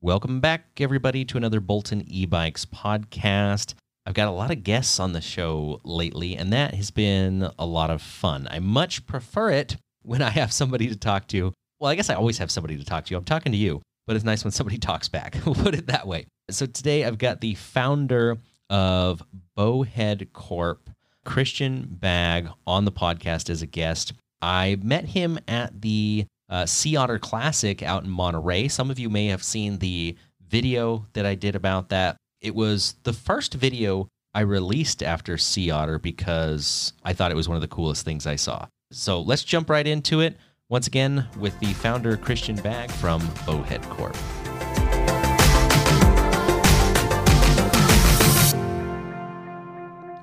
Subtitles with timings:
[0.00, 3.74] Welcome back, everybody, to another Bolton e bikes podcast.
[4.06, 7.66] I've got a lot of guests on the show lately, and that has been a
[7.66, 8.46] lot of fun.
[8.48, 11.52] I much prefer it when I have somebody to talk to.
[11.80, 13.16] Well, I guess I always have somebody to talk to.
[13.16, 15.36] I'm talking to you, but it's nice when somebody talks back.
[15.44, 16.26] we'll put it that way.
[16.48, 18.38] So today I've got the founder
[18.70, 19.20] of
[19.56, 20.90] Bowhead Corp,
[21.24, 24.12] Christian Bagg, on the podcast as a guest.
[24.40, 28.68] I met him at the uh, Sea Otter Classic out in Monterey.
[28.68, 30.16] Some of you may have seen the
[30.48, 32.16] video that I did about that.
[32.40, 37.48] It was the first video I released after Sea Otter because I thought it was
[37.48, 38.66] one of the coolest things I saw.
[38.90, 40.36] So let's jump right into it.
[40.70, 44.16] Once again, with the founder Christian Bagg from Bowhead Corp.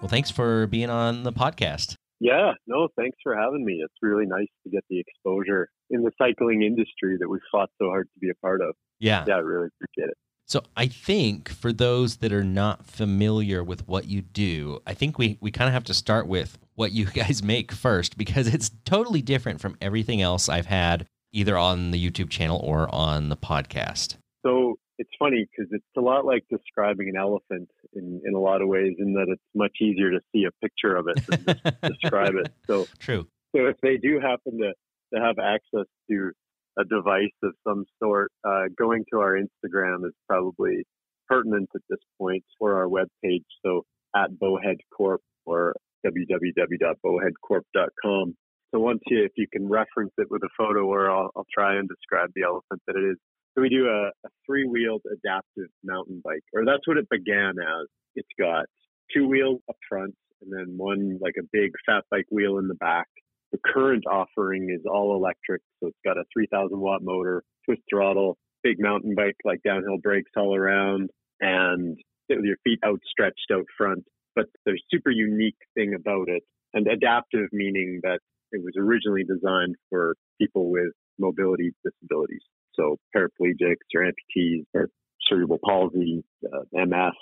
[0.01, 1.95] Well, thanks for being on the podcast.
[2.19, 3.81] Yeah, no, thanks for having me.
[3.83, 7.89] It's really nice to get the exposure in the cycling industry that we fought so
[7.89, 8.75] hard to be a part of.
[8.99, 9.25] Yeah.
[9.27, 10.17] Yeah, I really appreciate it.
[10.47, 15.17] So I think for those that are not familiar with what you do, I think
[15.17, 18.71] we, we kind of have to start with what you guys make first because it's
[18.85, 23.35] totally different from everything else I've had either on the YouTube channel or on the
[23.35, 24.15] podcast.
[24.45, 28.61] So it's funny because it's a lot like describing an elephant in, in a lot
[28.61, 32.35] of ways in that it's much easier to see a picture of it than describe
[32.35, 32.53] it.
[32.67, 33.27] So true.
[33.55, 34.73] So if they do happen to,
[35.15, 36.31] to have access to
[36.77, 40.85] a device of some sort, uh, going to our Instagram is probably
[41.27, 43.43] pertinent at this point for our webpage.
[43.65, 43.83] So
[44.15, 45.73] at Bowhead Corp or
[46.05, 48.35] www.bowheadcorp.com.
[48.73, 51.77] So once you, if you can reference it with a photo, or I'll, I'll try
[51.77, 53.17] and describe the elephant that it is.
[53.55, 57.87] So we do a, a three-wheeled adaptive mountain bike, or that's what it began as.
[58.15, 58.65] It's got
[59.13, 62.75] two wheels up front, and then one like a big fat bike wheel in the
[62.75, 63.07] back.
[63.55, 68.37] The current offering is all electric, so it's got a 3,000 watt motor, twist throttle,
[68.63, 71.97] big mountain bike like downhill brakes all around, and
[72.27, 74.03] with your feet outstretched out front.
[74.35, 78.19] But the super unique thing about it, and adaptive meaning that
[78.51, 82.41] it was originally designed for people with mobility disabilities
[82.75, 84.89] so paraplegics or amputees or
[85.29, 87.13] cerebral palsy, uh, MS,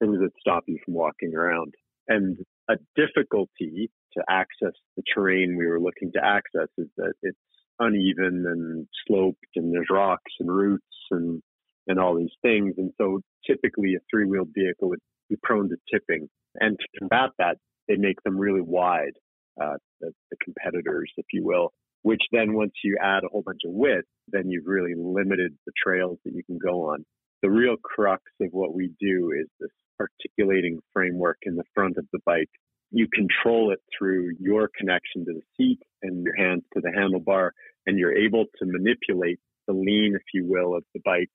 [0.00, 1.74] things that stop you from walking around.
[2.08, 7.38] And a difficulty to access the terrain we were looking to access is that it's
[7.78, 11.42] uneven and sloped and there's rocks and roots and
[11.88, 12.74] and all these things.
[12.78, 16.28] And so typically a three wheeled vehicle would be prone to tipping.
[16.58, 19.12] And to combat that, they make them really wide,
[19.60, 21.72] uh, the, the competitors, if you will
[22.06, 25.72] which then once you add a whole bunch of width, then you've really limited the
[25.76, 27.04] trails that you can go on.
[27.42, 32.06] The real crux of what we do is this articulating framework in the front of
[32.12, 32.50] the bike.
[32.90, 37.50] You control it through your connection to the seat and your hands to the handlebar,
[37.86, 41.30] and you're able to manipulate the lean, if you will, of the bike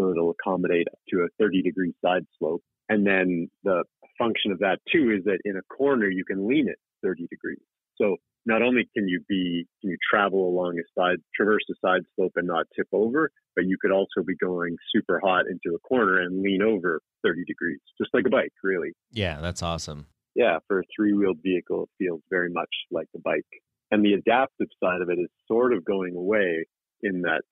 [0.00, 2.62] so it'll accommodate up to a 30 degree side slope.
[2.88, 3.84] And then the
[4.18, 7.60] function of that too is that in a corner, you can lean it 30 degrees.
[7.96, 12.02] So not only can you be can you travel along a side traverse a side
[12.16, 15.78] slope and not tip over but you could also be going super hot into a
[15.80, 18.92] corner and lean over 30 degrees just like a bike really.
[19.12, 20.06] Yeah that's awesome.
[20.34, 23.44] Yeah for a three-wheeled vehicle it feels very much like a bike.
[23.90, 26.64] And the adaptive side of it is sort of going away
[27.02, 27.42] in that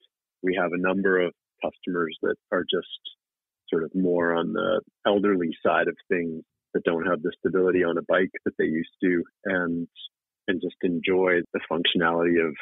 [0.43, 1.33] we have a number of
[1.63, 2.87] customers that are just
[3.69, 6.43] sort of more on the elderly side of things
[6.75, 9.89] that don't have the stability on a bike that they used to and
[10.49, 12.55] and just enjoy the functionality of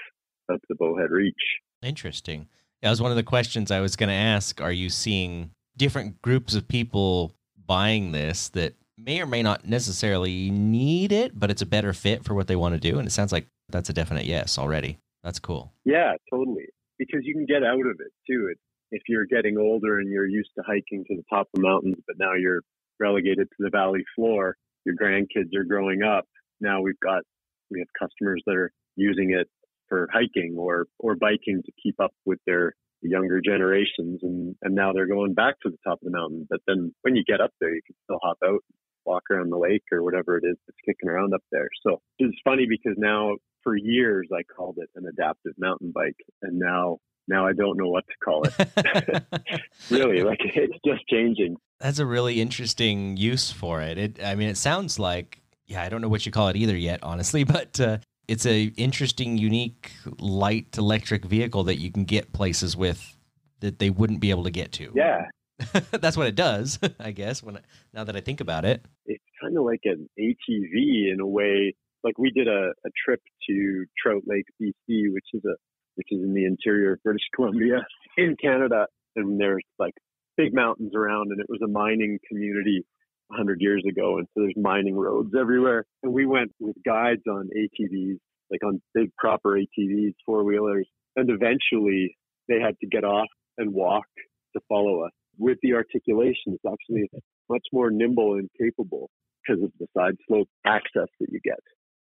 [0.48, 1.34] of the bowhead reach.
[1.82, 2.48] Interesting.
[2.82, 4.60] That was one of the questions I was going to ask.
[4.60, 7.32] Are you seeing different groups of people
[7.66, 12.24] buying this that may or may not necessarily need it, but it's a better fit
[12.24, 12.98] for what they want to do?
[12.98, 14.98] And it sounds like that's a definite yes already.
[15.24, 15.72] That's cool.
[15.84, 16.66] Yeah, totally.
[16.98, 18.48] Because you can get out of it too.
[18.50, 18.58] It,
[18.92, 22.16] if you're getting older and you're used to hiking to the top of mountains, but
[22.18, 22.60] now you're
[23.00, 26.24] relegated to the valley floor, your grandkids are growing up.
[26.60, 27.22] Now we've got
[27.70, 29.48] we have customers that are using it
[29.88, 34.92] for hiking or or biking to keep up with their younger generations and and now
[34.92, 36.46] they're going back to the top of the mountain.
[36.48, 38.60] But then when you get up there you can still hop out
[39.04, 41.68] walk around the lake or whatever it is that's kicking around up there.
[41.86, 46.56] So it's funny because now for years i called it an adaptive mountain bike and
[46.58, 49.22] now now i don't know what to call it.
[49.90, 51.56] Really like it's just changing.
[51.78, 53.98] That's a really interesting use for it.
[53.98, 56.76] It i mean it sounds like yeah, I don't know what you call it either
[56.76, 57.98] yet, honestly, but uh,
[58.28, 63.16] it's a interesting, unique, light electric vehicle that you can get places with
[63.60, 64.92] that they wouldn't be able to get to.
[64.94, 65.26] Yeah,
[65.90, 67.42] that's what it does, I guess.
[67.42, 67.58] When
[67.92, 71.74] now that I think about it, it's kind of like an ATV in a way.
[72.04, 75.56] Like we did a, a trip to Trout Lake, BC, which is a
[75.94, 77.86] which is in the interior of British Columbia
[78.16, 78.86] in Canada,
[79.16, 79.94] and there's like
[80.36, 82.84] big mountains around, and it was a mining community
[83.28, 85.84] 100 years ago, and so there's mining roads everywhere.
[86.02, 88.18] And we went with guides on ATVs,
[88.50, 92.16] like on big proper ATVs, four wheelers, and eventually
[92.48, 93.28] they had to get off
[93.58, 94.06] and walk
[94.54, 95.12] to follow us.
[95.38, 97.10] With the articulation, it's actually
[97.48, 99.10] much more nimble and capable
[99.46, 101.60] because of the side slope access that you get.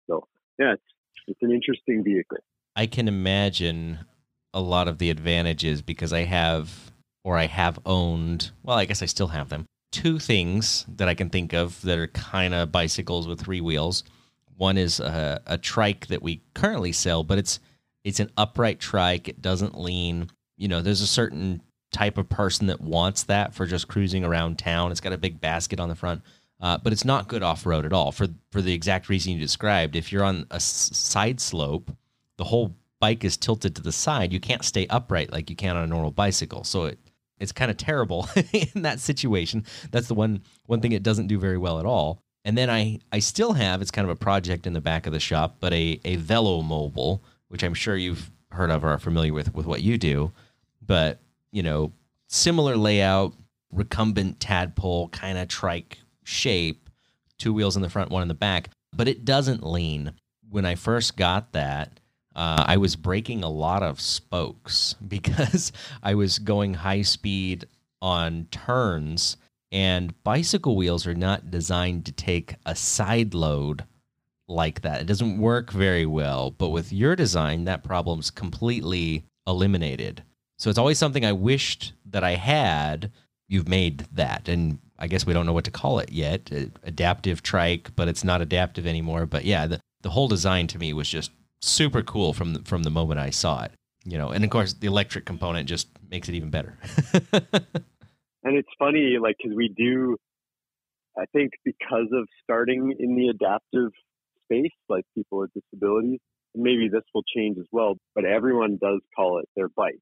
[0.08, 0.26] So
[0.58, 0.82] yeah, it's,
[1.28, 2.38] it's an interesting vehicle.
[2.76, 4.00] I can imagine
[4.52, 6.92] a lot of the advantages because I have
[7.24, 9.66] or I have owned, well, I guess I still have them.
[9.94, 14.02] Two things that I can think of that are kind of bicycles with three wheels.
[14.56, 17.60] One is a, a trike that we currently sell, but it's
[18.02, 19.28] it's an upright trike.
[19.28, 20.30] It doesn't lean.
[20.56, 21.62] You know, there's a certain
[21.92, 24.90] type of person that wants that for just cruising around town.
[24.90, 26.22] It's got a big basket on the front,
[26.60, 29.38] uh, but it's not good off road at all for for the exact reason you
[29.38, 29.94] described.
[29.94, 31.92] If you're on a s- side slope,
[32.36, 34.32] the whole bike is tilted to the side.
[34.32, 36.64] You can't stay upright like you can on a normal bicycle.
[36.64, 36.98] So it
[37.38, 39.64] it's kind of terrible in that situation.
[39.90, 42.20] That's the one one thing it doesn't do very well at all.
[42.44, 45.12] And then I I still have it's kind of a project in the back of
[45.12, 48.98] the shop, but a a Velo Mobile, which I'm sure you've heard of or are
[48.98, 50.32] familiar with with what you do.
[50.84, 51.20] But
[51.50, 51.92] you know,
[52.28, 53.34] similar layout,
[53.72, 56.88] recumbent tadpole kind of trike shape,
[57.38, 60.12] two wheels in the front, one in the back, but it doesn't lean.
[60.50, 61.98] When I first got that,
[62.34, 65.72] uh, I was breaking a lot of spokes because
[66.02, 67.66] I was going high speed
[68.02, 69.36] on turns,
[69.72, 73.84] and bicycle wheels are not designed to take a side load
[74.46, 75.00] like that.
[75.00, 80.22] It doesn't work very well, but with your design, that problem's completely eliminated.
[80.58, 83.10] So it's always something I wished that I had.
[83.48, 86.50] You've made that, and I guess we don't know what to call it yet.
[86.82, 89.26] Adaptive trike, but it's not adaptive anymore.
[89.26, 91.30] But yeah, the, the whole design to me was just
[91.64, 93.72] super cool from the, from the moment I saw it.
[94.04, 96.76] You know, and of course the electric component just makes it even better.
[97.32, 100.16] and it's funny, like because we do,
[101.18, 103.92] I think because of starting in the adaptive
[104.44, 106.20] space, like people with disabilities,
[106.54, 107.94] maybe this will change as well.
[108.14, 109.94] But everyone does call it their bike,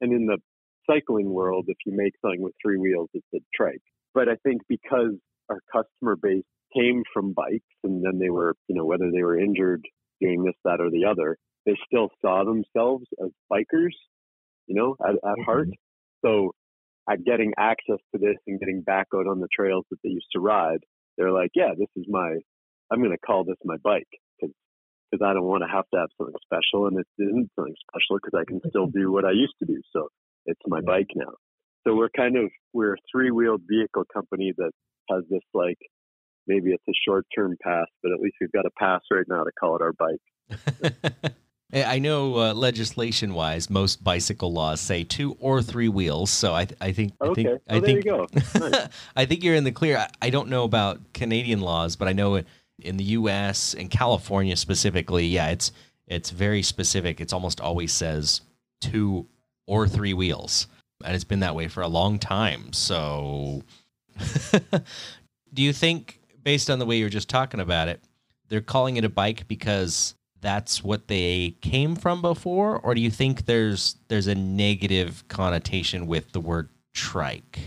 [0.00, 0.38] and in the
[0.88, 3.82] cycling world, if you make something with three wheels, it's a trike.
[4.14, 5.12] But I think because
[5.50, 9.38] our customer base came from bikes and then they were, you know, whether they were
[9.38, 9.86] injured
[10.24, 11.36] doing this, that, or the other,
[11.66, 13.96] they still saw themselves as bikers,
[14.66, 15.42] you know, at, at mm-hmm.
[15.42, 15.68] heart.
[16.24, 16.52] So
[17.10, 20.28] at getting access to this and getting back out on the trails that they used
[20.32, 20.80] to ride,
[21.16, 22.36] they're like, yeah, this is my,
[22.90, 24.08] I'm going to call this my bike
[24.40, 26.86] because I don't want to have to have something special.
[26.86, 29.80] And it isn't something special because I can still do what I used to do.
[29.92, 30.08] So
[30.46, 31.32] it's my bike now.
[31.86, 34.72] So we're kind of, we're a three wheeled vehicle company that
[35.10, 35.78] has this like
[36.46, 39.44] maybe it's a short term pass, but at least we've got a pass right now
[39.44, 41.34] to call it our bike.
[41.74, 46.30] I know uh, legislation wise, most bicycle laws say two or three wheels.
[46.30, 47.30] So I, th- I think, okay.
[47.30, 48.26] I think, I think, you
[48.60, 48.88] nice.
[49.16, 49.98] I think you're in the clear.
[49.98, 52.42] I, I, don't know about Canadian laws, but I know
[52.78, 53.74] in the U.S.
[53.74, 55.72] and California specifically, yeah, it's
[56.06, 57.20] it's very specific.
[57.20, 58.42] It's almost always says
[58.80, 59.26] two
[59.66, 60.68] or three wheels,
[61.04, 62.72] and it's been that way for a long time.
[62.72, 63.62] So,
[65.52, 68.00] do you think based on the way you're just talking about it,
[68.48, 73.10] they're calling it a bike because that's what they came from before, or do you
[73.10, 77.58] think there's there's a negative connotation with the word trike?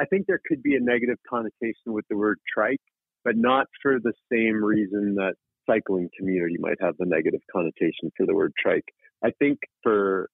[0.00, 2.80] I think there could be a negative connotation with the word trike,
[3.24, 5.34] but not for the same reason that
[5.66, 8.84] cycling community might have the negative connotation for the word trike.
[9.24, 10.28] I think for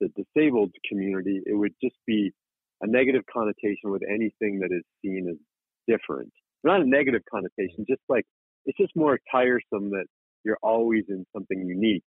[0.00, 2.32] the disabled community, it would just be
[2.80, 5.36] a negative connotation with anything that is seen as
[5.86, 6.32] different
[6.64, 8.24] not a negative connotation, just like
[8.66, 10.04] it's just more tiresome that
[10.44, 12.04] you're always in something unique.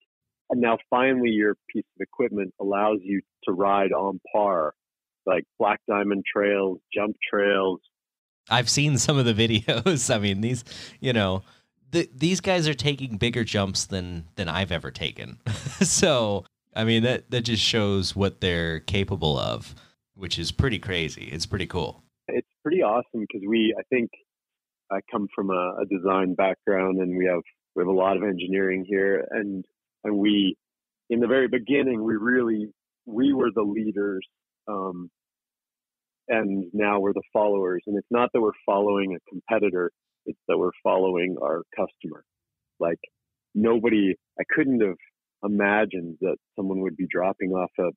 [0.51, 4.75] And now finally your piece of equipment allows you to ride on par,
[5.27, 7.81] like black diamond trails, jump trails.
[8.51, 10.15] I've seen some of the videos.
[10.15, 10.65] I mean, these,
[11.01, 11.43] you know,
[11.91, 15.39] the, these guys are taking bigger jumps than than I've ever taken.
[15.81, 16.45] so,
[16.75, 19.75] I mean, that that just shows what they're capable of,
[20.15, 21.29] which is pretty crazy.
[21.33, 22.03] It's pretty cool.
[22.29, 24.11] It's pretty awesome because we, I think,
[24.93, 27.43] I come from a, a, design background, and we have
[27.75, 29.65] we have a lot of engineering here, and
[30.05, 30.57] and we
[31.11, 32.69] in the very beginning we really
[33.07, 34.27] we were the leaders,
[34.69, 35.11] um,
[36.29, 37.83] and now we're the followers.
[37.87, 39.91] And it's not that we're following a competitor;
[40.27, 42.25] it's that we're following our customer.
[42.79, 43.01] Like
[43.55, 44.97] nobody, I couldn't have
[45.45, 47.91] imagined that someone would be dropping off a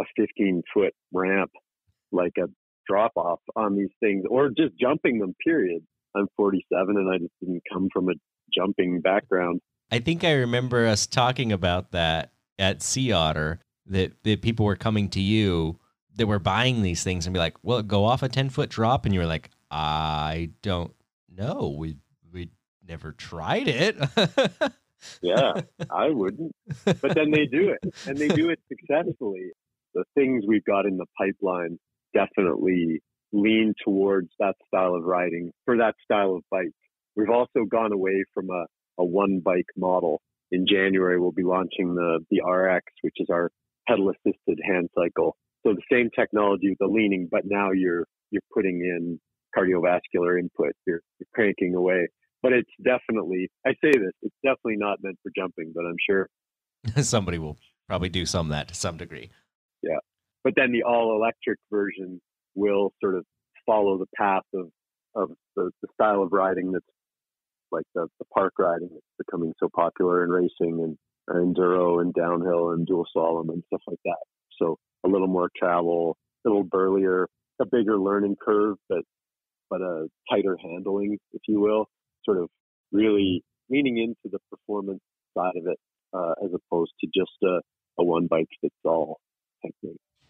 [0.00, 1.50] a 15 foot ramp
[2.12, 2.46] like a
[2.88, 5.82] drop off on these things or just jumping them period
[6.16, 8.14] I'm 47 and I just didn't come from a
[8.54, 9.60] jumping background.
[9.90, 14.76] I think I remember us talking about that at Sea Otter that, that people were
[14.76, 15.78] coming to you
[16.18, 19.04] that were buying these things and be like, "Well, go off a ten foot drop,"
[19.06, 20.92] and you were like, "I don't
[21.34, 21.74] know.
[21.78, 21.96] We
[22.32, 22.50] we
[22.86, 23.96] never tried it."
[25.22, 25.52] yeah,
[25.90, 26.52] I wouldn't.
[26.84, 29.52] But then they do it, and they do it successfully.
[29.94, 31.78] The things we've got in the pipeline
[32.12, 33.00] definitely
[33.32, 36.72] lean towards that style of riding for that style of bike.
[37.16, 38.64] We've also gone away from a,
[38.98, 40.20] a one bike model.
[40.50, 43.50] In January, we'll be launching the, the RX, which is our
[43.86, 45.36] pedal assisted hand cycle.
[45.66, 49.20] So the same technology with the leaning, but now you're, you're putting in
[49.56, 50.72] cardiovascular input.
[50.86, 52.08] You're, you're cranking away.
[52.42, 56.28] But it's definitely, I say this, it's definitely not meant for jumping, but I'm sure
[57.02, 57.56] somebody will
[57.88, 59.30] probably do some of that to some degree.
[59.82, 59.98] Yeah.
[60.44, 62.20] But then the all electric version
[62.54, 63.24] will sort of
[63.66, 64.68] follow the path of,
[65.14, 66.84] of the, the style of riding that's
[67.70, 70.48] like the, the park riding that's becoming so popular in racing
[70.82, 70.96] and
[71.28, 74.16] enduro and downhill and dual slalom and stuff like that.
[74.60, 77.28] So a little more travel, a little burlier,
[77.60, 79.02] a bigger learning curve, but
[79.70, 81.88] but a tighter handling, if you will,
[82.24, 82.48] sort of
[82.90, 85.02] really leaning into the performance
[85.36, 85.78] side of it
[86.14, 87.60] uh, as opposed to just a,
[88.00, 89.17] a one bike fits all.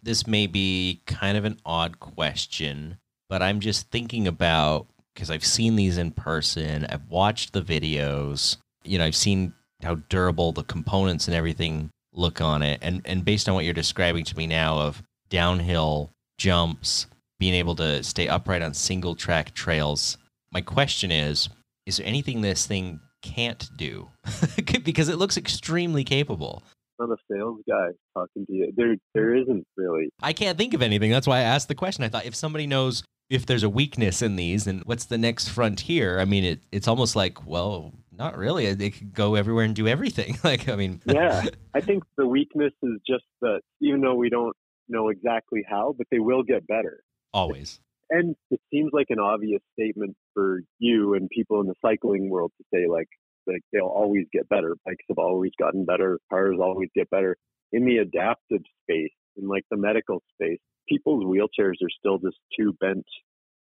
[0.08, 2.96] This may be kind of an odd question,
[3.28, 8.56] but I'm just thinking about because I've seen these in person, I've watched the videos,
[8.84, 12.78] you know, I've seen how durable the components and everything look on it.
[12.80, 17.06] And and based on what you're describing to me now of downhill jumps,
[17.38, 20.16] being able to stay upright on single track trails,
[20.50, 21.50] my question is,
[21.84, 24.08] is there anything this thing can't do?
[24.84, 26.62] because it looks extremely capable.
[27.00, 28.72] I'm a sales guy talking to you.
[28.76, 30.10] There there isn't really.
[30.22, 31.10] I can't think of anything.
[31.10, 32.04] That's why I asked the question.
[32.04, 35.48] I thought if somebody knows if there's a weakness in these, and what's the next
[35.48, 36.18] frontier?
[36.18, 38.72] I mean, it, it's almost like, well, not really.
[38.74, 40.38] They could go everywhere and do everything.
[40.44, 44.56] like, I mean, yeah, I think the weakness is just that even though we don't
[44.88, 47.02] know exactly how, but they will get better.
[47.32, 47.80] Always.
[48.10, 52.52] And it seems like an obvious statement for you and people in the cycling world
[52.56, 53.08] to say, like,
[53.48, 54.76] like they'll always get better.
[54.84, 56.18] Bikes have always gotten better.
[56.30, 57.36] Cars always get better.
[57.72, 62.72] In the adaptive space, in like the medical space, people's wheelchairs are still just two
[62.80, 63.04] bent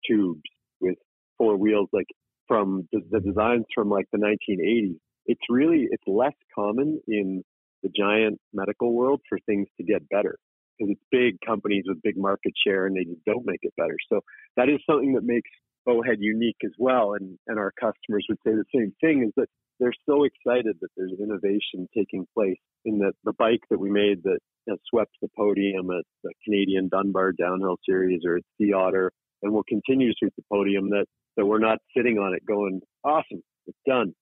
[0.07, 0.41] tubes
[0.81, 0.95] with
[1.37, 2.07] four wheels, like
[2.47, 4.97] from the, the designs from like the 1980s.
[5.25, 7.43] It's really, it's less common in
[7.81, 10.37] the giant medical world for things to get better
[10.77, 13.95] because it's big companies with big market share and they just don't make it better.
[14.11, 14.21] So
[14.57, 15.49] that is something that makes
[15.85, 17.13] Bowhead unique as well.
[17.13, 19.47] And, and our customers would say the same thing is that
[19.83, 24.23] they're so excited that there's innovation taking place in that the bike that we made
[24.23, 29.11] that has swept the podium at the Canadian Dunbar Downhill Series or at Sea Otter
[29.41, 32.79] and will continue to sweep the podium that, that we're not sitting on it going,
[33.03, 34.13] awesome, it's done.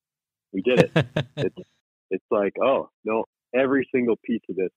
[0.52, 0.92] We did it.
[1.38, 1.70] it's,
[2.10, 4.72] it's like, oh, no, every single piece of this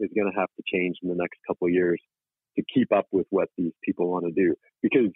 [0.00, 2.00] is going to have to change in the next couple of years
[2.56, 4.54] to keep up with what these people want to do.
[4.82, 5.12] Because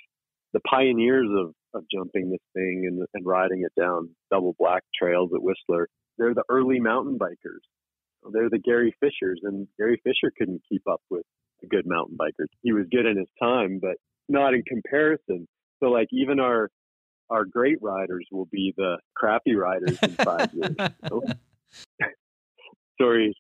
[0.53, 5.31] the pioneers of, of jumping this thing and, and riding it down double black trails
[5.35, 7.63] at Whistler, they're the early mountain bikers.
[8.33, 11.23] They're the Gary Fishers, and Gary Fisher couldn't keep up with
[11.63, 12.49] a good mountain bikers.
[12.63, 13.97] He was good in his time, but
[14.29, 15.47] not in comparison.
[15.81, 16.69] So, like, even our
[17.31, 20.77] our great riders will be the crappy riders in five years.
[23.01, 23.35] sorry,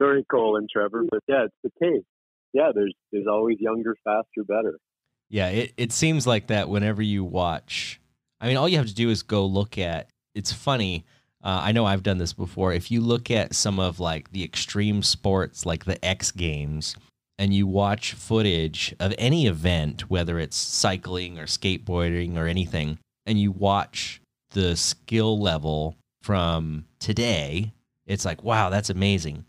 [0.00, 2.04] sorry, Cole and Trevor, but yeah, it's the case.
[2.52, 4.78] Yeah, there's there's always younger, faster, better.
[5.34, 8.00] Yeah, it, it seems like that whenever you watch.
[8.40, 10.08] I mean, all you have to do is go look at.
[10.32, 11.04] It's funny.
[11.42, 12.72] Uh, I know I've done this before.
[12.72, 16.94] If you look at some of like the extreme sports, like the X Games,
[17.36, 23.36] and you watch footage of any event, whether it's cycling or skateboarding or anything, and
[23.36, 27.72] you watch the skill level from today,
[28.06, 29.46] it's like, wow, that's amazing.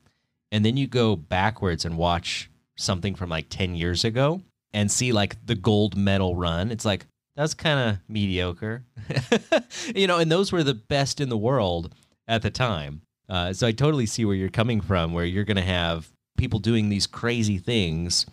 [0.52, 4.42] And then you go backwards and watch something from like 10 years ago,
[4.76, 8.84] and see like the gold medal run, it's like that's kind of mediocre,
[9.96, 10.20] you know.
[10.20, 11.96] And those were the best in the world
[12.28, 13.02] at the time.
[13.28, 16.60] Uh, so I totally see where you're coming from, where you're going to have people
[16.60, 18.26] doing these crazy things.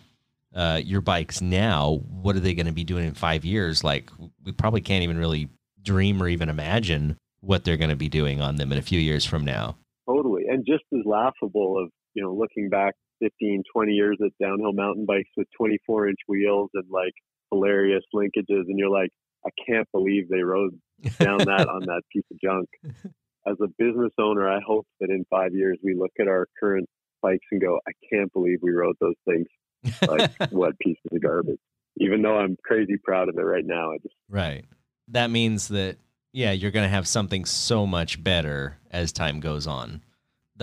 [0.55, 3.83] Uh, your bikes now, what are they going to be doing in five years?
[3.83, 4.11] Like
[4.45, 5.49] we probably can't even really
[5.83, 9.01] dream or even imagine what they're going to be doing on them in a few
[9.01, 9.77] years from now.
[10.09, 14.73] Totally, and just as laughable of you know looking back 15, 20 years at downhill
[14.73, 17.15] mountain bikes with 24 inch wheels and like
[17.51, 18.65] hilarious linkages.
[18.69, 19.11] And you're like,
[19.47, 20.79] I can't believe they rode
[21.19, 22.69] down that on that piece of junk.
[23.47, 26.89] As a business owner, I hope that in five years we look at our current
[27.23, 29.47] bikes and go, I can't believe we rode those things.
[30.07, 31.59] Like, what pieces of garbage.
[31.99, 33.93] Even though I'm crazy proud of it right now.
[33.93, 34.15] I just.
[34.29, 34.65] Right.
[35.09, 35.97] That means that,
[36.33, 40.03] yeah, you're going to have something so much better as time goes on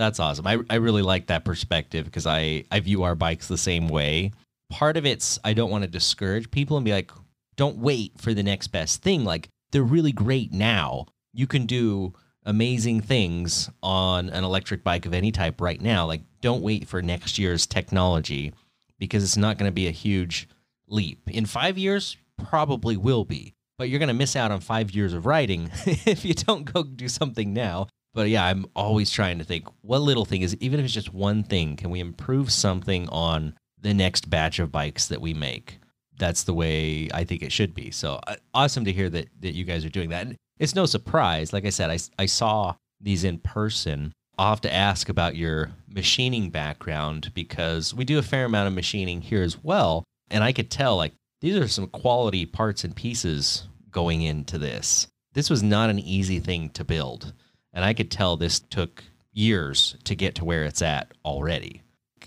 [0.00, 0.46] that's awesome.
[0.46, 4.32] I, I really like that perspective because I, I view our bikes the same way.
[4.70, 7.10] part of it's I don't want to discourage people and be like,
[7.56, 9.24] don't wait for the next best thing.
[9.24, 11.06] Like they're really great now.
[11.34, 12.14] You can do
[12.44, 16.06] amazing things on an electric bike of any type right now.
[16.06, 18.54] Like don't wait for next year's technology
[18.98, 20.48] because it's not going to be a huge
[20.88, 21.28] leap.
[21.28, 25.12] In 5 years probably will be, but you're going to miss out on 5 years
[25.12, 27.88] of riding if you don't go do something now.
[28.12, 31.14] But yeah, I'm always trying to think what little thing is even if it's just
[31.14, 35.78] one thing, can we improve something on the next batch of bikes that we make?
[36.18, 37.90] That's the way I think it should be.
[37.90, 40.26] So uh, awesome to hear that that you guys are doing that.
[40.26, 41.52] And it's no surprise.
[41.52, 44.12] Like I said, I I saw these in person.
[44.38, 48.74] I'll have to ask about your machining background because we do a fair amount of
[48.74, 50.04] machining here as well.
[50.30, 55.06] And I could tell like these are some quality parts and pieces going into this.
[55.32, 57.32] This was not an easy thing to build.
[57.72, 61.82] And I could tell this took years to get to where it's at already.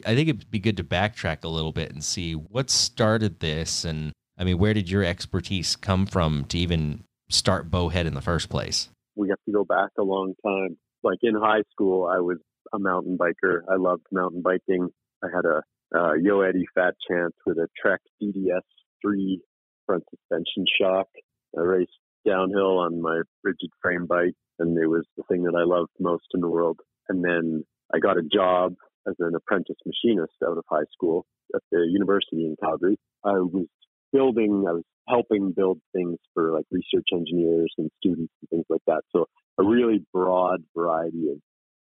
[0.06, 3.86] I think it'd be good to backtrack a little bit and see what started this.
[3.86, 8.22] And I mean, where did your expertise come from to even start Bowhead in the
[8.22, 8.90] first place?
[9.16, 10.78] We have to go back a long time.
[11.04, 12.38] Like in high school, I was
[12.74, 13.62] a mountain biker.
[13.70, 14.90] I loved mountain biking.
[15.24, 15.62] I had a
[15.96, 19.38] uh, Yo Eddy Fat Chance with a Trek DDS3
[19.86, 21.08] front suspension shock.
[21.56, 21.92] I raced
[22.26, 26.26] downhill on my rigid frame bike and it was the thing that I loved most
[26.34, 26.80] in the world.
[27.10, 28.76] And then I got a job
[29.08, 32.98] as an apprentice machinist out of high school at the university in Calgary.
[33.24, 33.68] I was
[34.12, 38.82] building, I was helping build things for like research engineers and students and things like
[38.88, 39.02] that.
[39.12, 39.26] So
[39.60, 41.38] a really broad variety of,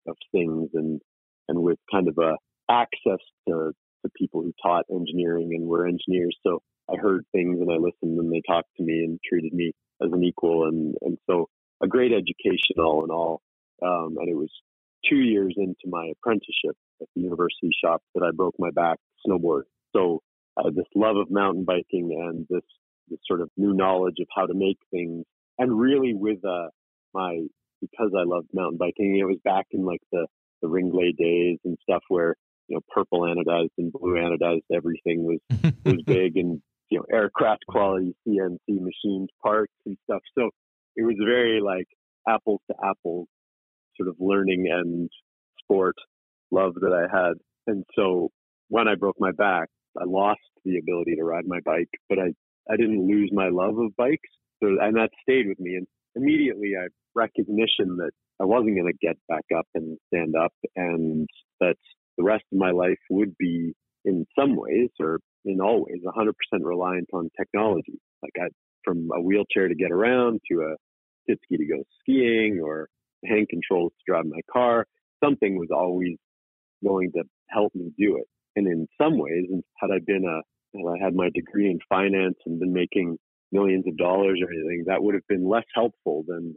[0.09, 1.01] of things and,
[1.49, 2.37] and with kind of a
[2.71, 3.73] access to,
[4.05, 6.37] to people who taught engineering and were engineers.
[6.43, 9.73] So I heard things and I listened and they talked to me and treated me
[10.03, 10.67] as an equal.
[10.67, 11.49] And, and so
[11.85, 13.41] a great education all in all.
[13.83, 14.51] Um, and it was
[15.09, 19.63] two years into my apprenticeship at the university shop that I broke my back snowboard.
[19.95, 20.23] So
[20.57, 22.65] uh, this love of mountain biking and this,
[23.09, 25.25] this sort of new knowledge of how to make things,
[25.59, 26.69] and really with uh,
[27.13, 27.43] my
[27.81, 30.27] because I loved mountain biking, it was back in like the
[30.63, 32.37] the Ringblade days and stuff where
[32.69, 35.41] you know purple anodized and blue anodized everything was
[35.85, 40.23] was big and you know aircraft quality CNC machined parts and stuff.
[40.37, 40.51] So
[40.97, 41.87] it was very like
[42.29, 43.29] apples to apples
[43.97, 45.09] sort of learning and
[45.61, 45.97] sport
[46.51, 47.35] love that I had.
[47.67, 48.31] And so
[48.69, 52.33] when I broke my back, I lost the ability to ride my bike, but I,
[52.71, 54.29] I didn't lose my love of bikes.
[54.63, 55.77] So, and that stayed with me.
[55.77, 60.53] And immediately I recognition that I wasn't going to get back up and stand up
[60.75, 61.29] and
[61.61, 61.77] that
[62.19, 66.33] the rest of my life would be in some ways or in all ways 100%
[66.61, 68.01] reliant on technology.
[68.23, 68.49] Like I,
[68.85, 70.77] from a wheelchair to get around to a
[71.29, 72.89] jet ski to go skiing or
[73.25, 74.87] hand controls to drive my car.
[75.23, 76.17] Something was always
[76.85, 78.29] going to help me do it.
[78.57, 79.47] And in some ways,
[79.81, 80.43] had I been a,
[80.77, 83.17] had I had my degree in finance and been making
[83.53, 86.55] millions of dollars or anything, that would have been less helpful than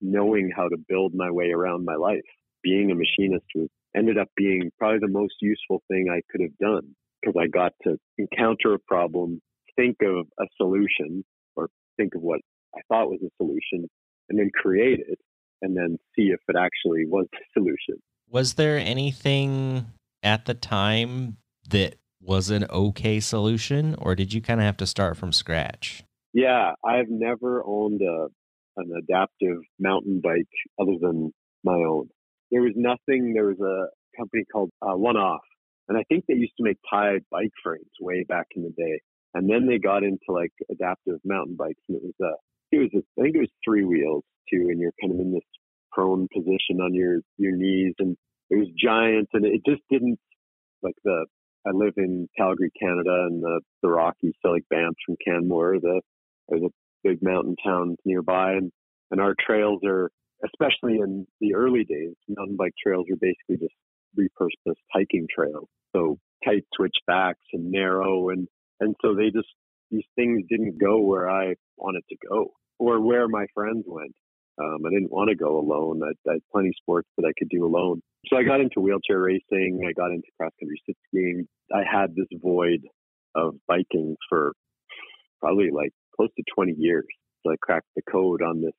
[0.00, 2.20] knowing how to build my way around my life.
[2.62, 6.56] Being a machinist was ended up being probably the most useful thing I could have
[6.58, 9.40] done because I got to encounter a problem,
[9.76, 11.24] think of a solution,
[12.00, 12.40] think of what
[12.74, 13.88] I thought was a solution,
[14.28, 15.18] and then create it
[15.62, 18.00] and then see if it actually was the solution.
[18.28, 19.86] Was there anything
[20.22, 21.36] at the time
[21.68, 26.04] that was an okay solution, or did you kind of have to start from scratch?
[26.32, 28.28] Yeah, I've never owned a
[28.76, 30.46] an adaptive mountain bike
[30.80, 31.32] other than
[31.64, 32.08] my own.
[32.50, 33.34] There was nothing.
[33.34, 35.42] There was a company called uh, One Off,
[35.88, 39.00] and I think they used to make Pi bike frames way back in the day.
[39.34, 42.36] And then they got into like adaptive mountain bikes, and it was uh, a
[42.72, 45.32] it was a, I think it was three wheels too, and you're kind of in
[45.32, 45.44] this
[45.92, 48.16] prone position on your your knees, and
[48.50, 50.18] it was giant, and it just didn't
[50.82, 51.26] like the.
[51.66, 56.00] I live in Calgary, Canada, and the the Rockies, so like Banff from Canmore, the
[56.48, 56.70] there's a
[57.04, 58.72] big mountain town nearby, and
[59.10, 60.10] and our trails are,
[60.44, 63.74] especially in the early days, mountain bike trails were basically just
[64.18, 68.48] repurposed hiking trails, so tight switchbacks and narrow, and
[68.80, 69.48] and so they just
[69.90, 74.14] these things didn't go where I wanted to go or where my friends went.
[74.60, 76.00] Um, I didn't want to go alone.
[76.04, 78.00] I, I had plenty of sports that I could do alone.
[78.26, 79.80] So I got into wheelchair racing.
[79.88, 81.46] I got into cross country skiing.
[81.74, 82.80] I had this void
[83.34, 84.52] of biking for
[85.40, 87.06] probably like close to 20 years.
[87.44, 88.74] So I cracked the code on this,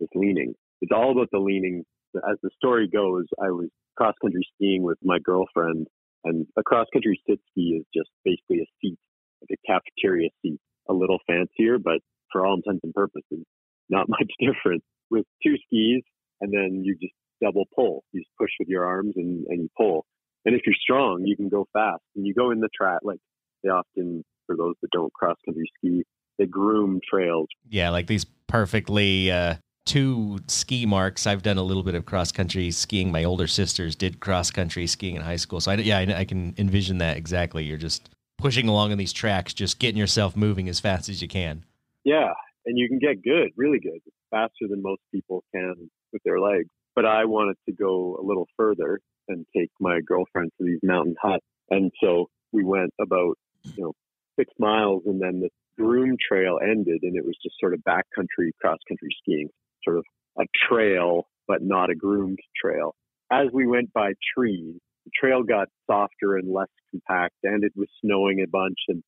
[0.00, 0.54] this leaning.
[0.82, 1.84] It's all about the leaning.
[2.16, 5.86] As the story goes, I was cross country skiing with my girlfriend
[6.24, 8.98] and a cross country sit ski is just basically a seat,
[9.42, 11.98] like a cafeteria seat, a little fancier, but
[12.30, 13.44] for all intents and purposes,
[13.88, 16.02] not much different with two skis
[16.40, 18.04] and then you just double pull.
[18.12, 20.04] You just push with your arms and, and you pull.
[20.44, 23.18] And if you're strong, you can go fast and you go in the track, like
[23.62, 26.02] they often, for those that don't cross country ski,
[26.38, 27.46] they groom trails.
[27.68, 29.54] Yeah, like these perfectly uh,
[29.86, 31.26] two ski marks.
[31.26, 33.12] I've done a little bit of cross country skiing.
[33.12, 36.24] My older sisters did cross country skiing in high school, so I, yeah, I, I
[36.24, 37.62] can envision that exactly.
[37.64, 38.10] You're just
[38.42, 41.64] pushing along on these tracks, just getting yourself moving as fast as you can.
[42.04, 42.32] Yeah,
[42.66, 44.00] and you can get good, really good,
[44.30, 46.68] faster than most people can with their legs.
[46.94, 51.14] But I wanted to go a little further and take my girlfriend to these mountain
[51.22, 53.92] huts, and so we went about you know
[54.36, 58.50] six miles, and then the groom trail ended, and it was just sort of backcountry
[58.60, 59.48] cross country skiing
[59.84, 60.04] sort of
[60.38, 62.94] a trail, but not a groomed trail.
[63.30, 67.88] As we went by trees, the trail got softer and less compact, and it was
[68.04, 68.78] snowing a bunch.
[68.88, 69.02] And,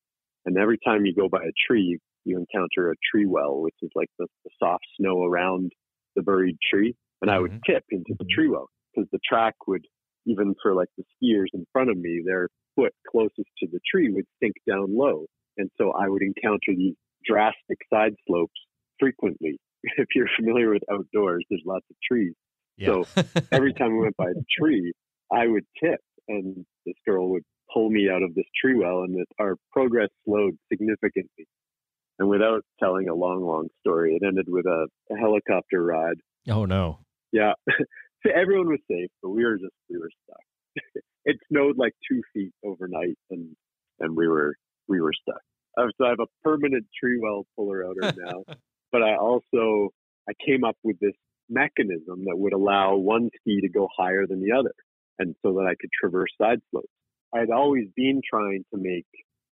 [0.45, 3.91] and every time you go by a tree, you encounter a tree well, which is
[3.95, 5.71] like the, the soft snow around
[6.15, 6.95] the buried tree.
[7.21, 7.73] And I would mm-hmm.
[7.73, 9.85] tip into the tree well because the track would,
[10.25, 14.09] even for like the skiers in front of me, their foot closest to the tree
[14.09, 15.25] would sink down low.
[15.57, 18.59] And so I would encounter these drastic side slopes
[18.99, 19.59] frequently
[19.97, 22.33] if you're familiar with outdoors, there's lots of trees.
[22.77, 22.87] Yeah.
[22.87, 24.93] So every time we went by a tree,
[25.31, 29.25] I would tip, and this girl would pull me out of this tree well, and
[29.39, 31.47] our progress slowed significantly.
[32.19, 36.17] And without telling a long, long story, it ended with a, a helicopter ride.
[36.49, 36.99] Oh no!
[37.31, 40.83] Yeah, so everyone was safe, but we were just we were stuck.
[41.25, 43.55] it snowed like two feet overnight, and
[43.99, 44.55] and we were
[44.87, 45.41] we were stuck.
[45.77, 48.43] So I have a permanent tree well puller outer now
[48.95, 49.89] but I also
[50.29, 51.15] I came up with this
[51.49, 54.73] mechanism that would allow one ski to go higher than the other,
[55.19, 56.87] and so that I could traverse side slopes.
[57.33, 59.05] I had always been trying to make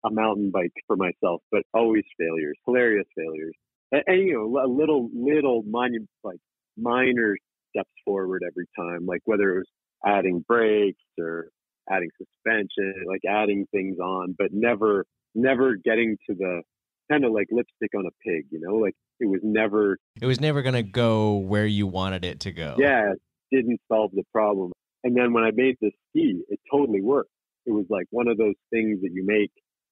[0.06, 3.54] a mountain bike for myself, but always failures, hilarious failures,
[3.92, 6.40] and, and you know, a little little minor like
[6.78, 7.36] minor
[7.70, 9.70] steps forward every time, like whether it was
[10.06, 11.50] adding brakes or
[11.90, 16.62] adding suspension, like adding things on, but never never getting to the
[17.12, 19.98] kind of like lipstick on a pig, you know, like it was never.
[20.22, 22.76] It was never going to go where you wanted it to go.
[22.78, 23.14] Yeah,
[23.52, 24.72] didn't solve the problem.
[25.04, 27.30] And then when I made this ski, it totally worked.
[27.66, 29.52] It was like one of those things that you make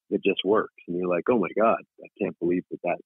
[0.10, 2.98] that just works, and you're like, oh my god, I can't believe that that.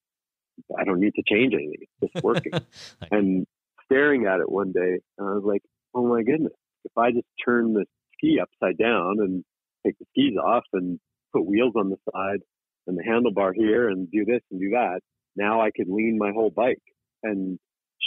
[0.80, 1.86] I don't need to change anything.
[2.02, 2.54] It's just working.
[3.12, 3.46] and
[3.86, 5.62] staring at it one day, I was like,
[5.94, 9.44] oh my goodness, if I just turn the ski upside down and
[9.86, 11.00] take the skis off and
[11.34, 12.40] put wheels on the side
[12.88, 15.02] and the handlebar here and do this and do that,
[15.36, 16.82] now I could lean my whole bike.
[17.24, 17.60] And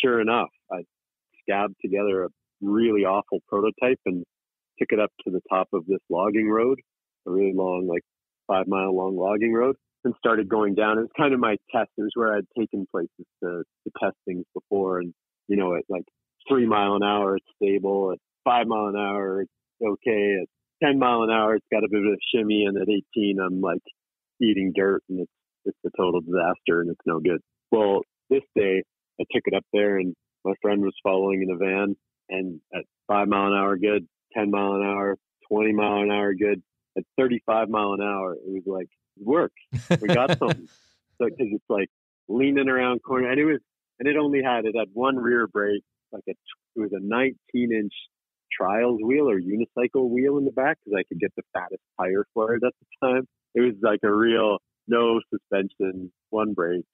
[0.03, 0.85] sure enough, I
[1.43, 2.29] scabbed together a
[2.61, 4.25] really awful prototype and
[4.79, 6.79] took it up to the top of this logging road,
[7.27, 8.03] a really long, like
[8.47, 10.99] five mile long logging road, and started going down.
[10.99, 11.91] It was kind of my test.
[11.97, 15.01] It was where I'd taken places to, to test things before.
[15.01, 15.13] And,
[15.49, 16.05] you know, at like
[16.49, 18.13] three mile an hour, it's stable.
[18.13, 19.53] At five mile an hour, it's
[19.85, 20.37] okay.
[20.43, 20.49] At
[20.87, 22.65] 10 mile an hour, it's got a bit of a shimmy.
[22.65, 23.83] And at 18, I'm like
[24.41, 25.33] eating dirt and it's
[25.65, 27.41] it's a total disaster and it's no good.
[27.71, 28.83] Well, this day
[29.21, 31.97] I took it up there and my friend was following in a van
[32.29, 35.17] and at five mile an hour good, 10 mile an hour,
[35.51, 36.63] 20 mile an hour good,
[36.97, 38.89] at 35 mile an hour, it was like,
[39.19, 39.53] work.
[40.01, 40.69] We got something.
[41.19, 41.89] So, cause it's like
[42.29, 43.59] leaning around corner and it was,
[43.99, 46.33] and it only had, it had one rear brake, like a,
[46.77, 47.93] it was a 19 inch
[48.53, 52.25] trials wheel or unicycle wheel in the back because I could get the fattest tire
[52.35, 53.27] for it at the time.
[53.55, 56.85] It was like a real no suspension, one brake.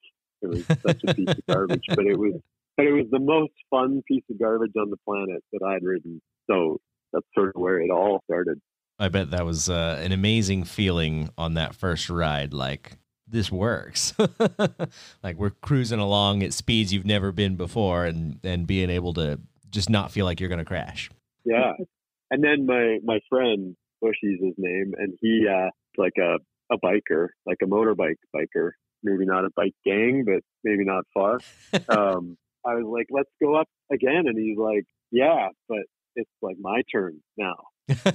[0.41, 2.33] It was such a piece of garbage, but it was
[2.77, 6.21] but it was the most fun piece of garbage on the planet that I'd ridden.
[6.49, 6.79] So
[7.13, 8.59] that's sort of where it all started.
[8.97, 12.53] I bet that was uh, an amazing feeling on that first ride.
[12.53, 12.93] Like
[13.27, 14.13] this works.
[15.23, 19.39] like we're cruising along at speeds you've never been before, and and being able to
[19.69, 21.09] just not feel like you're going to crash.
[21.43, 21.73] Yeah,
[22.31, 26.37] and then my my friend Bushy's his name, and he uh like a
[26.71, 28.71] a biker, like a motorbike biker,
[29.03, 31.39] maybe not a bike gang, but maybe not far.
[31.89, 34.23] um, I was like, let's go up again.
[34.25, 35.83] And he's like, yeah, but
[36.15, 37.55] it's like my turn now.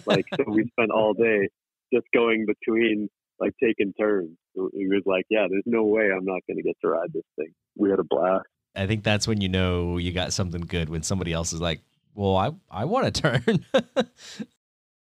[0.07, 1.49] like, so we spent all day
[1.93, 3.09] just going between,
[3.39, 4.37] like, taking turns.
[4.55, 7.23] He was like, yeah, there's no way I'm not going to get to ride this
[7.37, 7.53] thing.
[7.77, 8.47] We had a blast.
[8.75, 11.81] I think that's when you know you got something good when somebody else is like,
[12.15, 13.67] well, I, I want to turn.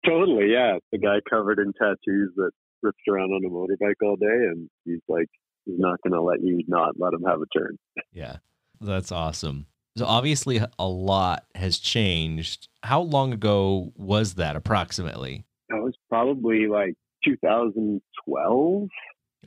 [0.06, 0.52] totally.
[0.52, 0.78] Yeah.
[0.92, 5.02] The guy covered in tattoos that rips around on a motorbike all day, and he's
[5.08, 5.28] like,
[5.66, 7.78] he's not going to let you not let him have a turn.
[8.12, 8.38] Yeah,
[8.82, 9.68] that's awesome.
[9.98, 12.68] So obviously, a lot has changed.
[12.84, 15.46] How long ago was that, approximately?
[15.70, 16.94] That was probably like
[17.26, 18.88] 2012,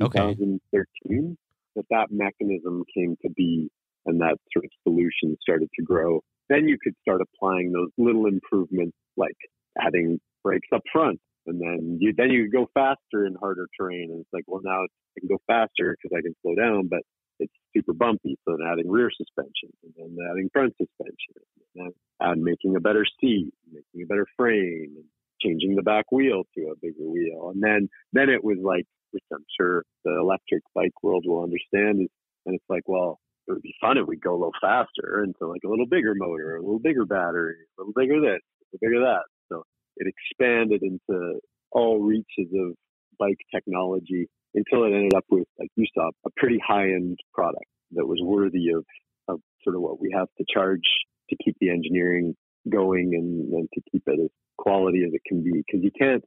[0.00, 0.18] okay.
[0.18, 1.36] 2013
[1.76, 3.70] that that mechanism came to be
[4.06, 6.20] and that sort of solution started to grow.
[6.48, 9.36] Then you could start applying those little improvements like
[9.78, 14.20] adding brakes up front, And then you then you go faster in harder terrain, and
[14.20, 17.00] it's like, well, now I can go faster because I can slow down, but
[17.40, 18.38] it's super bumpy.
[18.44, 21.34] So then adding rear suspension, and then adding front suspension,
[21.76, 25.04] and then making a better seat, making a better frame, and
[25.42, 27.50] changing the back wheel to a bigger wheel.
[27.52, 32.02] And then then it was like, which I'm sure the electric bike world will understand,
[32.02, 32.08] is
[32.46, 35.46] and it's like, well, it would be fun if we go a little faster into
[35.46, 38.80] like a little bigger motor, a little bigger battery, a little bigger this, a little
[38.80, 39.24] bigger that.
[39.50, 39.64] So
[39.96, 41.40] it expanded into
[41.72, 42.74] all reaches of
[43.20, 47.66] bike technology until it ended up with, like you saw, a pretty high end product
[47.92, 48.84] that was worthy of,
[49.28, 50.82] of sort of what we have to charge
[51.28, 52.34] to keep the engineering
[52.68, 55.62] going and, and to keep it as quality as it can be.
[55.66, 56.24] Because you can't,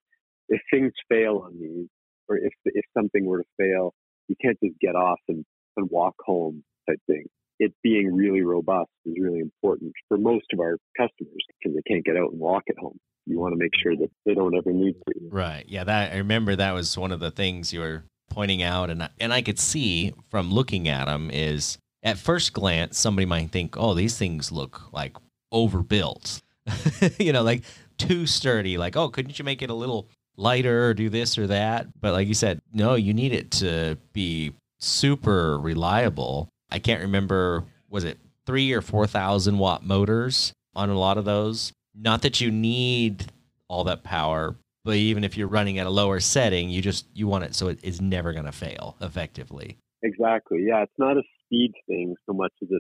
[0.48, 1.88] if things fail on these,
[2.30, 3.94] or if if something were to fail,
[4.28, 5.44] you can't just get off and,
[5.76, 7.26] and walk home type thing.
[7.60, 12.06] It being really robust is really important for most of our customers because they can't
[12.06, 13.00] get out and walk at home.
[13.26, 15.14] You want to make sure that they don't ever need to.
[15.30, 15.66] Right.
[15.68, 15.84] Yeah.
[15.84, 19.10] That I remember that was one of the things you were pointing out, and I,
[19.20, 23.78] and I could see from looking at them is at first glance somebody might think,
[23.78, 25.16] oh, these things look like
[25.52, 26.42] overbuilt,
[27.20, 27.64] you know, like
[27.98, 28.78] too sturdy.
[28.78, 31.88] Like, oh, couldn't you make it a little lighter or do this or that?
[32.02, 37.66] But like you said, no, you need it to be super reliable I can't remember,
[37.88, 41.72] was it three or 4,000 watt motors on a lot of those?
[41.96, 43.32] Not that you need
[43.68, 47.28] all that power, but even if you're running at a lower setting, you just, you
[47.28, 49.78] want it so it is never going to fail effectively.
[50.02, 50.66] Exactly.
[50.68, 50.84] Yeah.
[50.84, 52.80] It's not a speed thing so much as a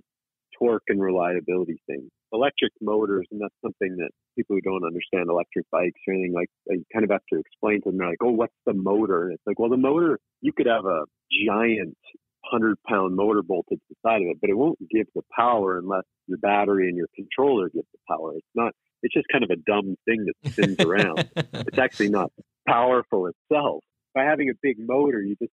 [0.57, 2.09] torque and reliability thing.
[2.31, 6.49] Electric motors, and that's something that people who don't understand electric bikes or anything like,
[6.67, 7.99] you kind of have to explain to them.
[7.99, 9.25] They're like, oh, what's the motor?
[9.25, 11.05] And it's like, well, the motor, you could have a
[11.45, 11.95] giant
[12.43, 15.77] hundred pound motor bolted to the side of it, but it won't give the power
[15.77, 18.33] unless your battery and your controller give the power.
[18.35, 18.73] It's not.
[19.03, 21.29] It's just kind of a dumb thing that spins around.
[21.53, 22.31] It's actually not
[22.67, 23.83] powerful itself.
[24.15, 25.51] By having a big motor, you just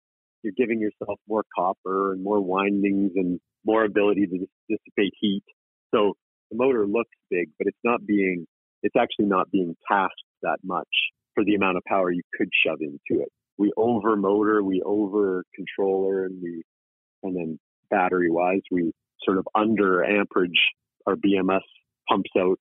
[0.43, 5.43] you're giving yourself more copper and more windings and more ability to dissipate heat.
[5.93, 6.13] So
[6.51, 8.45] the motor looks big, but it's not being.
[8.83, 10.87] It's actually not being tasked that much
[11.33, 13.29] for the amount of power you could shove into it.
[13.57, 16.63] We over motor, we over controller, and we
[17.23, 18.91] and then battery wise, we
[19.23, 20.59] sort of under amperage
[21.07, 21.61] our BMS
[22.07, 22.59] pumps out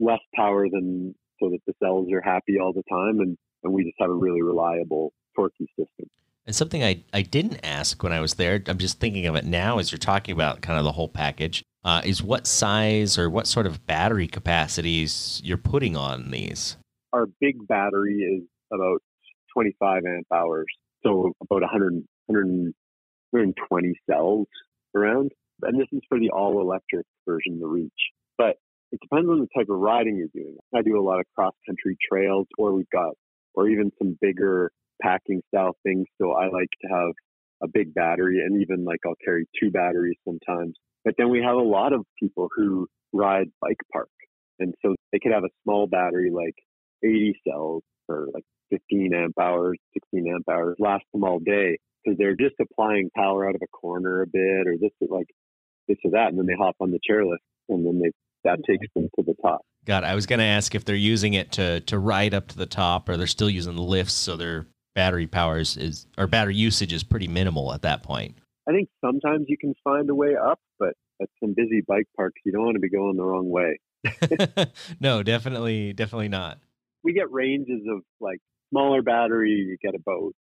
[0.00, 3.20] less power than so that the cells are happy all the time.
[3.20, 6.08] And, and we just have a really reliable torquey system.
[6.46, 9.44] And something I, I didn't ask when I was there, I'm just thinking of it
[9.44, 13.28] now as you're talking about kind of the whole package, uh, is what size or
[13.28, 16.76] what sort of battery capacities you're putting on these?
[17.12, 19.02] Our big battery is about
[19.54, 20.66] 25 amp hours,
[21.02, 22.74] so about 100, 100
[23.30, 24.46] 120 cells
[24.94, 25.32] around.
[25.62, 27.92] And this is for the all electric version, the Reach.
[28.38, 28.56] But
[28.92, 30.56] it depends on the type of riding you're doing.
[30.74, 33.14] I do a lot of cross country trails, or we've got,
[33.54, 34.70] or even some bigger
[35.02, 36.06] packing style things.
[36.20, 37.12] So I like to have
[37.62, 40.74] a big battery, and even like I'll carry two batteries sometimes.
[41.04, 44.08] But then we have a lot of people who ride bike park.
[44.58, 46.54] And so they could have a small battery, like
[47.04, 52.18] 80 cells or like 15 amp hours, 16 amp hours, last them all day because
[52.18, 55.28] they're just applying power out of a corner a bit or this like
[55.88, 58.10] this or that, and then they hop on the chairlift and then they
[58.46, 59.62] that takes them to the top.
[59.84, 62.56] God, I was going to ask if they're using it to to ride up to
[62.56, 66.92] the top, or they're still using lifts, so their battery powers is or battery usage
[66.92, 68.36] is pretty minimal at that point.
[68.68, 72.40] I think sometimes you can find a way up, but at some busy bike parks,
[72.44, 73.78] you don't want to be going the wrong way.
[75.00, 76.58] no, definitely, definitely not.
[77.04, 80.32] We get ranges of like smaller battery, you get about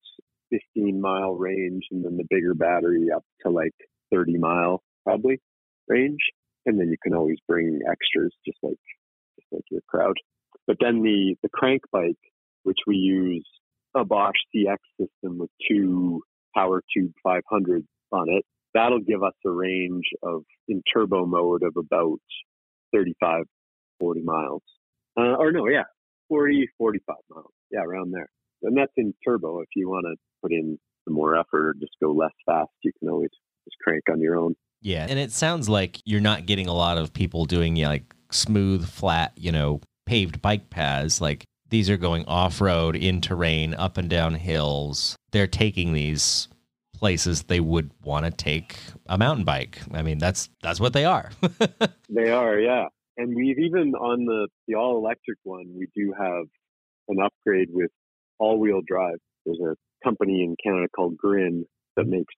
[0.50, 3.74] 15 mile range and then the bigger battery up to like
[4.12, 5.40] 30 mile probably
[5.88, 6.20] range.
[6.66, 8.78] And then you can always bring extras just like,
[9.38, 10.16] just like your crowd.
[10.66, 12.16] But then the, the crank bike,
[12.62, 13.46] which we use
[13.94, 16.22] a Bosch CX system with two
[16.54, 21.74] power tube 500 on it, that'll give us a range of in turbo mode of
[21.76, 22.18] about
[22.92, 23.44] 35,
[24.00, 24.62] 40 miles.
[25.16, 25.84] Uh, or no, yeah,
[26.28, 27.52] 40, 45 miles.
[27.70, 28.28] Yeah, around there.
[28.62, 29.60] And that's in turbo.
[29.60, 32.92] If you want to put in some more effort or just go less fast, you
[32.98, 33.30] can always
[33.64, 34.54] just crank on your own.
[34.84, 38.86] Yeah, and it sounds like you're not getting a lot of people doing like smooth,
[38.86, 41.22] flat, you know, paved bike paths.
[41.22, 45.16] Like these are going off road, in terrain, up and down hills.
[45.32, 46.48] They're taking these
[46.94, 49.80] places they would want to take a mountain bike.
[49.90, 51.30] I mean, that's that's what they are.
[52.10, 52.88] they are, yeah.
[53.16, 56.44] And we've even on the the all electric one, we do have
[57.08, 57.90] an upgrade with
[58.38, 59.16] all wheel drive.
[59.46, 61.64] There's a company in Canada called Grin
[61.96, 62.34] that makes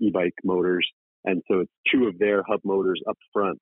[0.00, 0.88] e-bike motors,
[1.24, 3.60] and so it's two of their hub motors up front.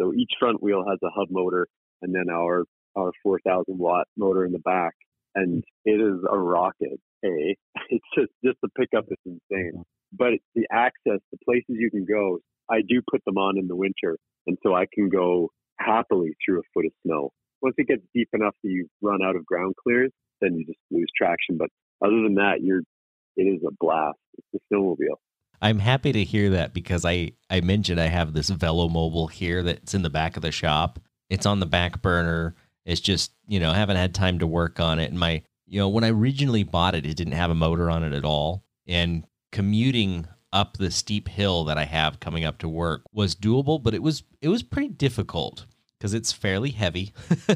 [0.00, 1.66] So each front wheel has a hub motor,
[2.02, 2.64] and then our
[2.96, 4.94] our 4,000 watt motor in the back.
[5.34, 7.00] and it is a rocket.
[7.24, 7.56] A,
[7.90, 12.04] it's just just the pickup is insane, but it's the access, the places you can
[12.04, 12.38] go,
[12.70, 16.60] I do put them on in the winter, and so I can go happily through
[16.60, 17.30] a foot of snow.
[17.62, 20.78] Once it gets deep enough that you run out of ground clearance, then you just
[20.90, 21.56] lose traction.
[21.58, 21.68] But
[22.04, 22.82] other than that, you're
[23.36, 24.18] it is a blast.
[24.38, 25.18] It's a snowmobile.
[25.64, 29.62] I'm happy to hear that because I I mentioned I have this Velo Mobile here
[29.62, 31.00] that's in the back of the shop.
[31.30, 32.54] It's on the back burner.
[32.84, 35.10] It's just you know I haven't had time to work on it.
[35.10, 38.04] And my you know when I originally bought it, it didn't have a motor on
[38.04, 38.62] it at all.
[38.86, 43.82] And commuting up the steep hill that I have coming up to work was doable,
[43.82, 45.64] but it was it was pretty difficult
[45.96, 47.14] because it's fairly heavy.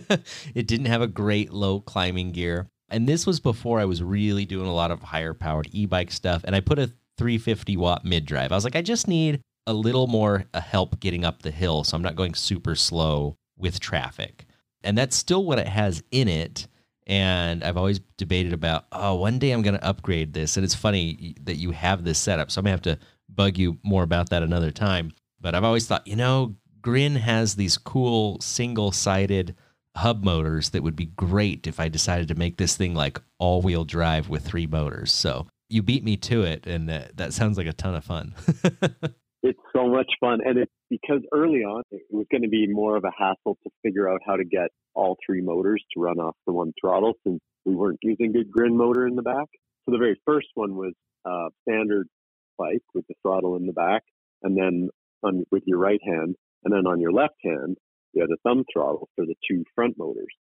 [0.55, 2.71] it didn't have a great low climbing gear.
[2.89, 6.43] And this was before I was really doing a lot of higher powered e-bike stuff
[6.45, 8.53] and I put a 350 watt mid drive.
[8.53, 11.85] I was like, I just need a little more uh, help getting up the hill
[11.85, 14.47] so I'm not going super slow with traffic.
[14.83, 16.69] And that's still what it has in it.
[17.07, 20.57] And I've always debated about, oh, one day I'm going to upgrade this.
[20.57, 22.51] And it's funny that you have this setup.
[22.51, 25.13] So I'm going to have to bug you more about that another time.
[25.41, 29.55] But I've always thought, you know, Grin has these cool single sided
[29.97, 33.63] hub motors that would be great if I decided to make this thing like all
[33.63, 35.13] wheel drive with three motors.
[35.13, 38.35] So you beat me to it, and that, that sounds like a ton of fun.
[39.43, 42.97] it's so much fun, and it's because early on it was going to be more
[42.97, 46.37] of a hassle to figure out how to get all three motors to run off
[46.47, 49.47] the one throttle since we weren't using a Grin motor in the back.
[49.85, 50.95] So the very first one was
[51.27, 52.09] a standard
[52.57, 54.03] bike with the throttle in the back,
[54.43, 54.89] and then
[55.23, 57.77] on, with your right hand, and then on your left hand,
[58.13, 60.35] you had a thumb throttle for the two front motors.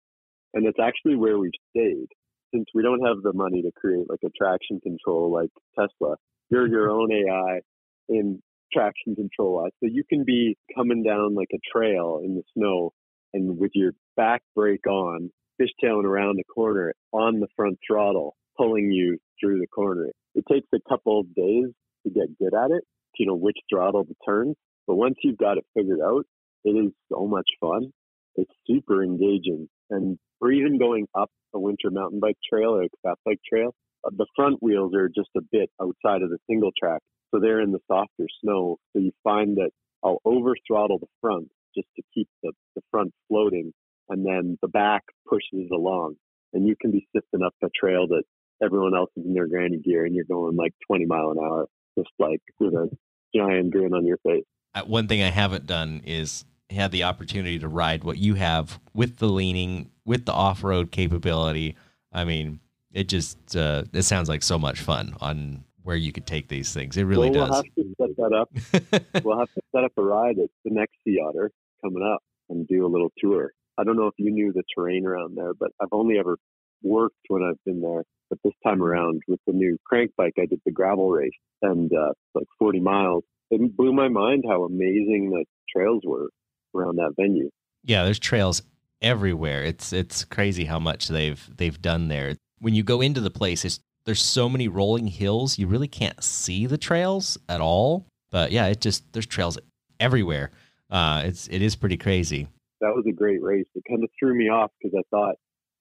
[0.54, 2.08] And it's actually where we've stayed
[2.54, 6.16] since we don't have the money to create like a traction control like Tesla,
[6.50, 7.60] you're your own AI
[8.08, 12.92] in traction control So you can be coming down like a trail in the snow
[13.32, 15.30] and with your back brake on,
[15.60, 20.06] fishtailing around the corner on the front throttle, pulling you through the corner.
[20.34, 21.66] It takes a couple of days
[22.04, 22.84] to get good at it,
[23.16, 24.54] to know which throttle to turn.
[24.86, 26.24] But once you've got it figured out,
[26.64, 27.92] it is so much fun.
[28.36, 29.68] It's super engaging.
[29.90, 33.74] And or even going up a winter mountain bike trail or a fast bike trail,
[34.04, 37.00] uh, the front wheels are just a bit outside of the single track.
[37.30, 38.78] So they're in the softer snow.
[38.92, 39.70] So you find that
[40.02, 43.72] I'll over throttle the front just to keep the, the front floating
[44.08, 46.14] and then the back pushes along.
[46.52, 48.22] And you can be sifting up a trail that
[48.62, 51.66] everyone else is in their granny gear and you're going like 20 mile an hour,
[51.98, 52.88] just like with a
[53.34, 54.44] giant grin on your face.
[54.74, 58.78] Uh, one thing I haven't done is had the opportunity to ride what you have
[58.94, 61.76] with the leaning, with the off road capability.
[62.12, 62.60] I mean,
[62.92, 66.72] it just uh, it sounds like so much fun on where you could take these
[66.74, 66.96] things.
[66.96, 67.64] It really well, does.
[67.76, 69.24] We'll have to set that up.
[69.24, 71.50] we'll have to set up a ride at the next Sea Otter
[71.82, 73.52] coming up and do a little tour.
[73.78, 76.36] I don't know if you knew the terrain around there, but I've only ever
[76.82, 78.04] worked when I've been there.
[78.28, 81.30] But this time around with the new crank bike, I did the gravel race
[81.62, 83.24] and uh, like 40 miles.
[83.50, 86.28] It blew my mind how amazing the trails were
[86.74, 87.50] around that venue.
[87.84, 88.62] Yeah, there's trails
[89.00, 89.64] everywhere.
[89.64, 92.36] It's it's crazy how much they've they've done there.
[92.60, 96.22] When you go into the place, it's, there's so many rolling hills, you really can't
[96.22, 98.06] see the trails at all.
[98.30, 99.58] But yeah, it just there's trails
[100.00, 100.50] everywhere.
[100.90, 102.48] Uh, it's it is pretty crazy.
[102.80, 103.66] That was a great race.
[103.74, 105.36] It kind of threw me off because I thought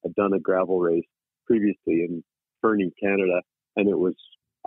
[0.06, 1.06] I'd done a gravel race
[1.46, 2.24] previously in
[2.62, 3.42] Fernie, Canada,
[3.76, 4.16] and it was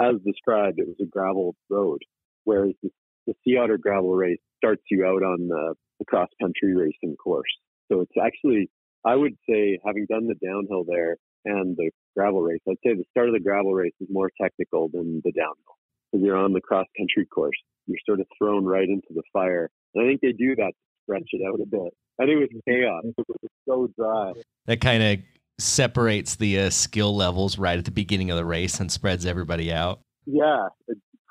[0.00, 0.78] as described.
[0.78, 2.00] It was a gravel road,
[2.44, 2.90] whereas the,
[3.26, 7.50] the Sea Otter gravel race starts you out on the the cross country racing course.
[7.92, 8.68] So it's actually,
[9.06, 13.04] I would say, having done the downhill there and the gravel race, I'd say the
[13.10, 15.76] start of the gravel race is more technical than the downhill.
[16.10, 19.70] Because you're on the cross country course, you're sort of thrown right into the fire.
[19.94, 21.92] And I think they do that to stretch it out a bit.
[22.18, 23.04] And it was chaos.
[23.04, 24.32] It was so dry.
[24.66, 25.18] That kind of
[25.58, 29.72] separates the uh, skill levels right at the beginning of the race and spreads everybody
[29.72, 30.00] out.
[30.26, 30.68] Yeah,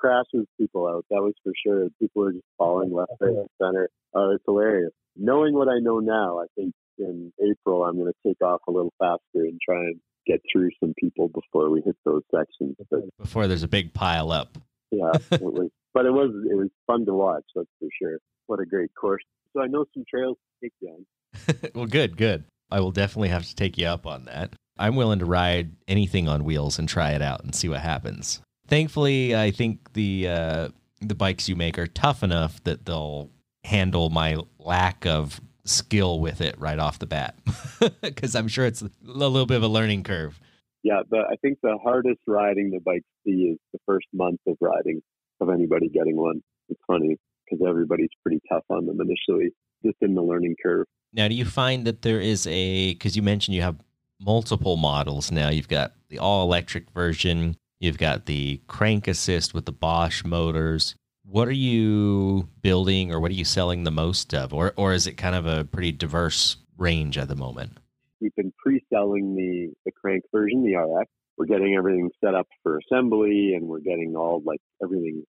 [0.00, 1.04] crashes people out.
[1.10, 1.88] That was for sure.
[2.00, 3.88] People are just falling left, right, and center.
[4.14, 4.92] Uh, it's hilarious.
[5.16, 8.70] Knowing what I know now, I think in April I'm going to take off a
[8.70, 12.76] little faster and try and get through some people before we hit those sections.
[12.90, 14.58] But, before there's a big pile up.
[14.90, 17.44] yeah, it was, but it was it was fun to watch.
[17.54, 18.18] That's for sure.
[18.46, 19.22] What a great course.
[19.52, 21.70] So I know some trails to take you on.
[21.74, 22.44] well, good, good.
[22.70, 24.52] I will definitely have to take you up on that.
[24.78, 28.40] I'm willing to ride anything on wheels and try it out and see what happens.
[28.70, 30.68] Thankfully, I think the uh,
[31.00, 33.28] the bikes you make are tough enough that they'll
[33.64, 37.36] handle my lack of skill with it right off the bat
[38.00, 40.40] because I'm sure it's a little bit of a learning curve.
[40.82, 44.56] Yeah, but I think the hardest riding the bike see is the first month of
[44.60, 45.02] riding
[45.40, 46.40] of anybody getting one.
[46.68, 49.50] It's funny because everybody's pretty tough on them initially,
[49.84, 50.86] just in the learning curve.
[51.12, 53.76] Now, do you find that there is a because you mentioned you have
[54.20, 55.48] multiple models now.
[55.48, 60.94] You've got the all electric version, you've got the crank assist with the Bosch motors.
[61.24, 64.52] What are you building or what are you selling the most of?
[64.52, 67.78] Or, or is it kind of a pretty diverse range at the moment?
[68.20, 71.10] We've been pre selling the, the crank version, the RX.
[71.38, 75.24] We're getting everything set up for assembly and we're getting all like everything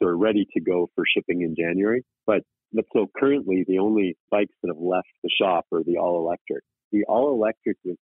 [0.00, 2.04] sort of ready to go for shipping in January.
[2.26, 2.42] But
[2.72, 6.62] but so currently the only bikes that have left the shop are the all electric.
[6.92, 7.96] The all electric was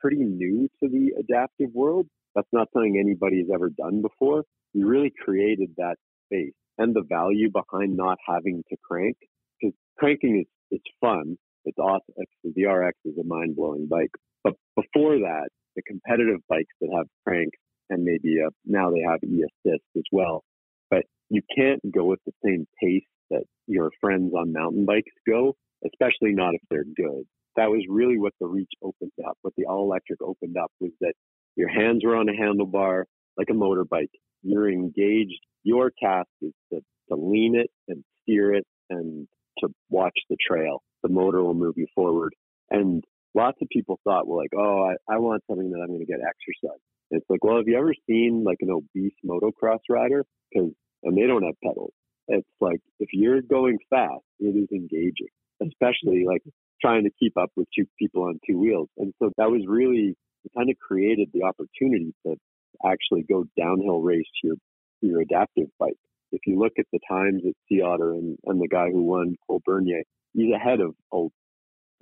[0.00, 2.06] pretty new to the adaptive world.
[2.34, 4.44] That's not something anybody's ever done before.
[4.74, 9.16] We really created that space and the value behind not having to crank
[9.60, 11.36] because cranking is it's fun.
[11.64, 12.14] It's awesome.
[12.44, 14.10] The RX is a mind blowing bike.
[14.42, 17.58] But before that, the competitive bikes that have cranks
[17.90, 20.42] and maybe a, now they have e assist as well.
[20.90, 25.54] But you can't go at the same pace that your friends on mountain bikes go,
[25.86, 27.24] especially not if they're good.
[27.56, 29.36] That was really what the Reach opened up.
[29.42, 31.12] What the all electric opened up was that
[31.56, 33.04] your hands were on a handlebar
[33.36, 34.10] like a motorbike.
[34.42, 35.40] You're engaged.
[35.62, 39.26] Your task is to, to lean it and steer it and
[39.58, 40.82] to watch the trail.
[41.02, 42.34] The motor will move you forward.
[42.70, 46.00] And lots of people thought, well, like, oh, I, I want something that I'm going
[46.00, 46.80] to get exercise.
[47.10, 50.24] And it's like, well, have you ever seen like an obese motocross rider?
[50.52, 50.70] Because
[51.02, 51.92] and they don't have pedals.
[52.28, 55.28] It's like if you're going fast, it is engaging,
[55.60, 56.42] especially like
[56.80, 58.88] trying to keep up with two people on two wheels.
[58.96, 62.36] And so that was really it kind of created the opportunity to
[62.84, 64.56] actually go downhill race your
[65.00, 65.98] your adaptive bike.
[66.30, 69.36] If you look at the times at Sea Otter and, and the guy who won
[69.46, 71.30] Cole Bernier, he's ahead of oh,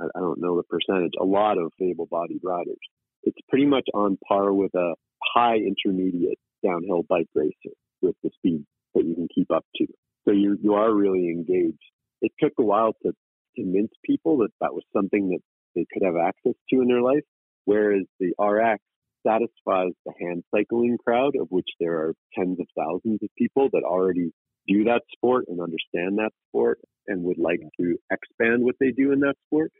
[0.00, 2.78] I don't know the percentage, a lot of able bodied riders.
[3.22, 4.94] It's pretty much on par with a
[5.34, 8.64] high intermediate downhill bike racer with the speed
[8.94, 9.86] that you can keep up to.
[10.24, 11.78] So you you are really engaged.
[12.22, 13.12] It took a while to
[13.56, 15.40] convince people that that was something that
[15.74, 17.24] they could have access to in their life,
[17.64, 18.82] whereas the RX
[19.26, 23.82] satisfies the hand cycling crowd, of which there are tens of thousands of people that
[23.84, 24.32] already
[24.66, 29.12] do that sport and understand that sport and would like to expand what they do
[29.12, 29.72] in that sport.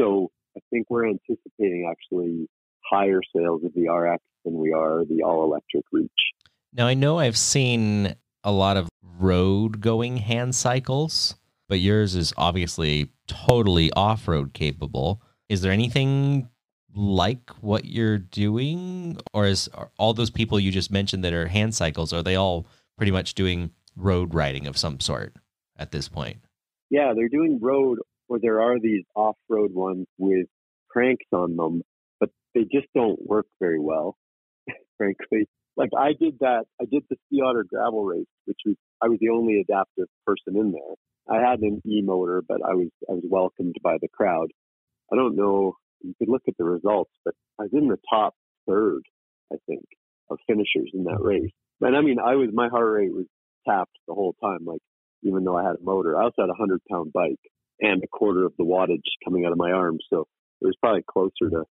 [0.00, 2.48] So I think we're anticipating actually
[2.88, 6.10] higher sales of the RX than we are the all electric Reach.
[6.72, 8.14] Now, I know I've seen
[8.44, 11.36] a lot of road going hand cycles,
[11.68, 15.22] but yours is obviously totally off road capable.
[15.48, 16.48] Is there anything
[16.96, 19.18] like what you're doing?
[19.32, 19.68] Or is
[19.98, 22.66] all those people you just mentioned that are hand cycles, are they all
[22.96, 25.34] pretty much doing road riding of some sort
[25.78, 26.38] at this point?
[26.90, 30.46] Yeah, they're doing road, or there are these off road ones with
[30.88, 31.82] cranks on them,
[32.18, 34.16] but they just don't work very well,
[34.96, 36.64] frankly like I did that.
[36.80, 40.56] I did the Sea Otter gravel race, which was I was the only adaptive person
[40.56, 40.94] in there.
[41.28, 44.48] I had an e motor, but I was I was welcomed by the crowd.
[45.12, 45.76] I don't know.
[46.02, 48.34] You could look at the results, but I was in the top
[48.68, 49.02] third,
[49.52, 49.84] I think,
[50.30, 51.52] of finishers in that race.
[51.80, 53.26] And I mean, I was my heart rate was
[53.68, 54.64] tapped the whole time.
[54.64, 54.80] Like
[55.22, 57.40] even though I had a motor, I also had a hundred pound bike
[57.80, 60.26] and a quarter of the wattage coming out of my arms, so
[60.62, 61.64] it was probably closer to,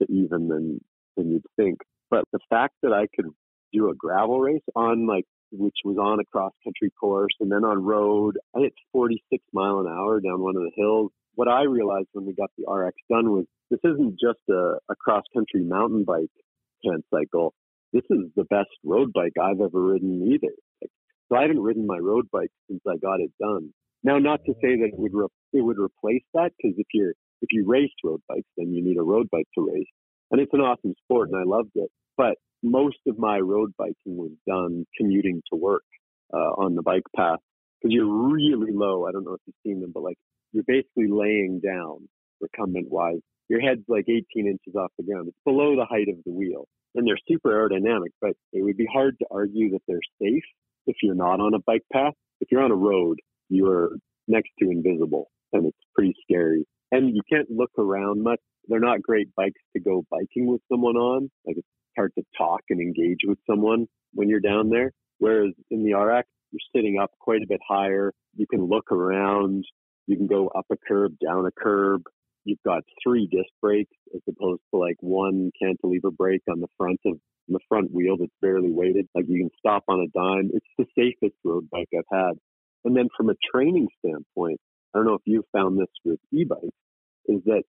[0.00, 0.80] to even than
[1.16, 1.78] than you'd think.
[2.10, 3.30] But the fact that I could
[3.72, 7.64] do a gravel race on like which was on a cross country course and then
[7.64, 11.10] on road, I hit 46 mile an hour down one of the hills.
[11.34, 14.96] What I realized when we got the RX done was this isn't just a, a
[14.96, 16.30] cross country mountain bike
[16.84, 17.54] hand cycle.
[17.92, 20.54] This is the best road bike I've ever ridden either.
[20.80, 20.90] Like,
[21.28, 23.72] so I haven't ridden my road bike since I got it done.
[24.02, 27.14] Now, not to say that it would re- it would replace that because if you're
[27.42, 29.88] if you race road bikes, then you need a road bike to race,
[30.30, 31.90] and it's an awesome sport, and I loved it.
[32.16, 35.84] But most of my road biking was done commuting to work
[36.32, 37.38] uh, on the bike path
[37.80, 39.06] because you're really low.
[39.06, 40.18] I don't know if you've seen them, but like
[40.52, 42.08] you're basically laying down
[42.40, 43.20] recumbent wise.
[43.48, 45.28] Your head's like 18 inches off the ground.
[45.28, 46.66] It's below the height of the wheel.
[46.94, 50.42] And they're super aerodynamic, but it would be hard to argue that they're safe
[50.86, 52.14] if you're not on a bike path.
[52.40, 53.90] If you're on a road, you're
[54.26, 56.66] next to invisible and it's pretty scary.
[56.92, 58.40] And you can't look around much.
[58.68, 61.30] They're not great bikes to go biking with someone on.
[61.46, 64.92] Like it's hard to talk and engage with someone when you're down there.
[65.18, 68.12] Whereas in the RX, you're sitting up quite a bit higher.
[68.34, 69.64] You can look around.
[70.10, 72.02] You can go up a curb, down a curb.
[72.44, 76.98] You've got three disc brakes as opposed to like one cantilever brake on the front
[77.06, 77.14] of
[77.46, 79.06] the front wheel that's barely weighted.
[79.14, 80.50] Like you can stop on a dime.
[80.52, 82.32] It's the safest road bike I've had.
[82.84, 84.58] And then from a training standpoint,
[84.92, 86.74] I don't know if you've found this with e-bikes,
[87.26, 87.62] is that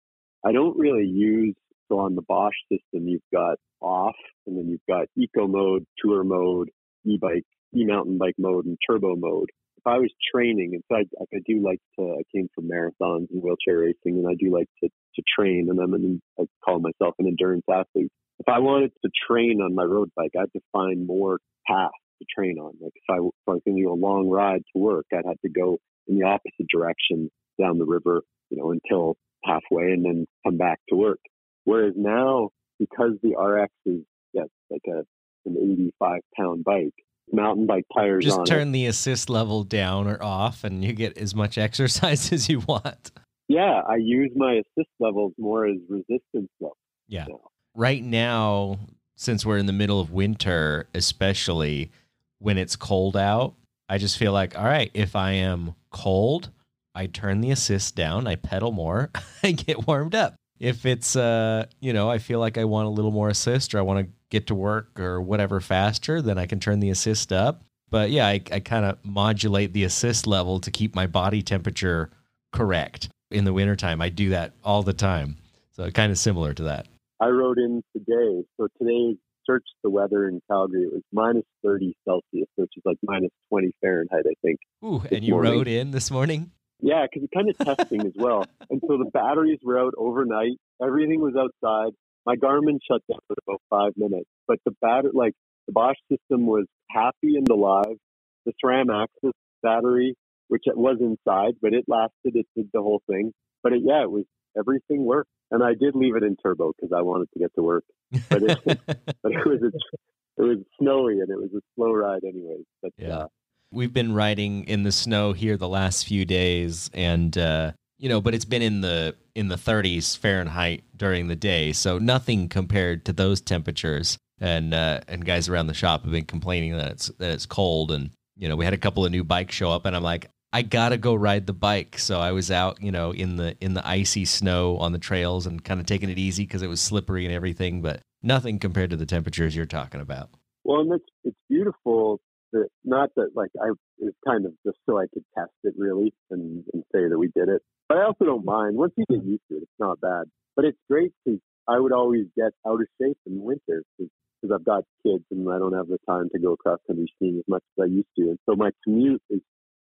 [0.43, 1.53] I don't really use
[1.89, 4.15] so on the Bosch system, you've got off,
[4.47, 6.69] and then you've got eco mode, tour mode,
[7.05, 9.51] e-bike, e-mountain bike mode, and turbo mode.
[9.83, 13.27] If I was training, and so I, I do like to, I came from marathons
[13.31, 16.79] and wheelchair racing, and I do like to, to train, and I'm an, I call
[16.79, 18.11] myself an endurance athlete.
[18.39, 21.93] If I wanted to train on my road bike, I'd have to find more paths
[22.19, 22.73] to train on.
[22.81, 25.25] Like if I, if I was going to do a long ride to work, I'd
[25.25, 25.77] have to go
[26.07, 27.29] in the opposite direction
[27.59, 31.19] down the river, you know, until halfway and then come back to work.
[31.63, 34.01] Whereas now, because the RX is
[34.33, 35.03] yes, like a
[35.45, 35.57] an
[36.01, 36.93] 85 pound bike,
[37.33, 38.71] mountain bike tires Just turn it.
[38.71, 43.11] the assist level down or off, and you get as much exercise as you want.
[43.47, 46.77] Yeah, I use my assist levels more as resistance levels.
[47.07, 47.25] Yeah.
[47.27, 47.39] Now.
[47.75, 48.79] Right now,
[49.15, 51.91] since we're in the middle of winter, especially
[52.39, 53.53] when it's cold out,
[53.89, 56.49] I just feel like, all right, if I am cold,
[56.95, 59.09] I turn the assist down, I pedal more,
[59.43, 60.35] I get warmed up.
[60.59, 63.79] If it's uh, you know, I feel like I want a little more assist or
[63.79, 67.31] I want to get to work or whatever faster, then I can turn the assist
[67.31, 67.63] up.
[67.91, 72.09] But yeah, I, I kind of modulate the assist level to keep my body temperature
[72.51, 73.09] correct.
[73.29, 75.37] In the wintertime, I do that all the time.
[75.71, 76.87] So kind of similar to that.
[77.21, 78.43] I rode in today.
[78.57, 80.83] So today, searched the weather in Calgary.
[80.83, 84.59] It was minus 30 Celsius, which is like minus 20 Fahrenheit, I think.
[84.83, 85.53] Ooh, and you morning.
[85.53, 86.51] rode in this morning?
[86.79, 88.45] Yeah, because it's kind of testing as well.
[88.69, 90.57] And so the batteries were out overnight.
[90.83, 91.91] Everything was outside.
[92.25, 95.33] My Garmin shut down for about five minutes, but the battery, like
[95.67, 97.97] the Bosch system, was happy and alive.
[98.45, 99.31] The SRAM AXS
[99.63, 100.15] battery,
[100.47, 102.35] which it was inside, but it lasted.
[102.35, 103.31] It did the whole thing.
[103.63, 104.25] But it, yeah, it was
[104.57, 105.29] everything worked.
[105.51, 107.83] And I did leave it in turbo because I wanted to get to work.
[108.29, 112.23] But it, but it was a, it was snowy and it was a slow ride,
[112.23, 112.65] anyways.
[112.81, 113.17] But yeah.
[113.17, 113.27] Uh,
[113.73, 117.71] We've been riding in the snow here the last few days, and uh,
[118.01, 121.99] you know, but it's been in the in the 30s Fahrenheit during the day, so
[121.99, 124.17] nothing compared to those temperatures.
[124.39, 127.91] And uh, and guys around the shop have been complaining that it's that it's cold,
[127.91, 130.31] and you know, we had a couple of new bikes show up, and I'm like,
[130.51, 131.99] I gotta go ride the bike.
[131.99, 135.45] So I was out, you know, in the in the icy snow on the trails
[135.45, 138.89] and kind of taking it easy because it was slippery and everything, but nothing compared
[138.89, 140.31] to the temperatures you're talking about.
[140.63, 142.19] Well, and it's it's beautiful
[142.53, 146.13] that not that like I it's kind of just so I could test it really
[146.31, 147.61] and, and say that we did it.
[147.91, 150.23] But I also don't mind once you get used to it, it's not bad.
[150.55, 154.09] But it's great because I would always get out of shape in the winter because
[154.49, 157.43] I've got kids and I don't have the time to go cross country skiing as
[157.49, 158.29] much as I used to.
[158.29, 159.41] And so my commute is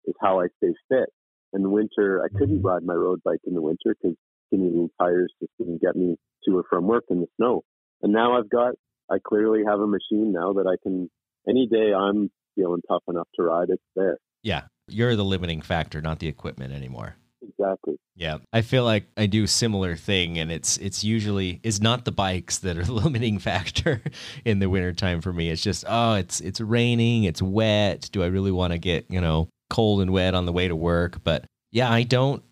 [0.06, 1.10] is how I stay fit.
[1.54, 2.68] In the winter, I couldn't mm-hmm.
[2.68, 6.18] ride my road bike in the winter because skinny little tires just didn't get me
[6.46, 7.62] to or from work in the snow.
[8.02, 8.74] And now I've got,
[9.12, 11.08] I clearly have a machine now that I can,
[11.48, 14.18] any day I'm feeling tough enough to ride, it's there.
[14.42, 14.64] Yeah.
[14.88, 17.16] You're the limiting factor, not the equipment anymore.
[17.42, 17.98] Exactly.
[18.16, 18.38] Yeah.
[18.54, 22.60] I feel like I do similar thing and it's it's usually is not the bikes
[22.60, 24.02] that are the limiting factor
[24.46, 25.50] in the wintertime for me.
[25.50, 28.10] It's just, oh, it's it's raining, it's wet.
[28.12, 30.76] Do I really want to get, you know, cold and wet on the way to
[30.76, 31.24] work?
[31.24, 32.44] But yeah, I don't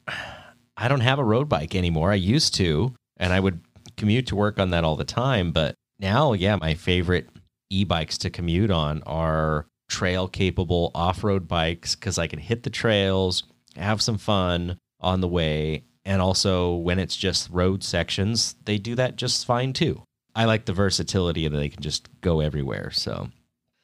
[0.78, 2.12] I don't have a road bike anymore.
[2.12, 3.60] I used to, and I would
[3.98, 7.28] commute to work on that all the time, but now, yeah, my favorite
[7.70, 12.70] e-bikes to commute on are trail capable off road bikes because I can hit the
[12.70, 13.44] trails,
[13.76, 15.84] have some fun on the way.
[16.06, 20.04] And also, when it's just road sections, they do that just fine too.
[20.36, 22.92] I like the versatility that they can just go everywhere.
[22.92, 23.30] So,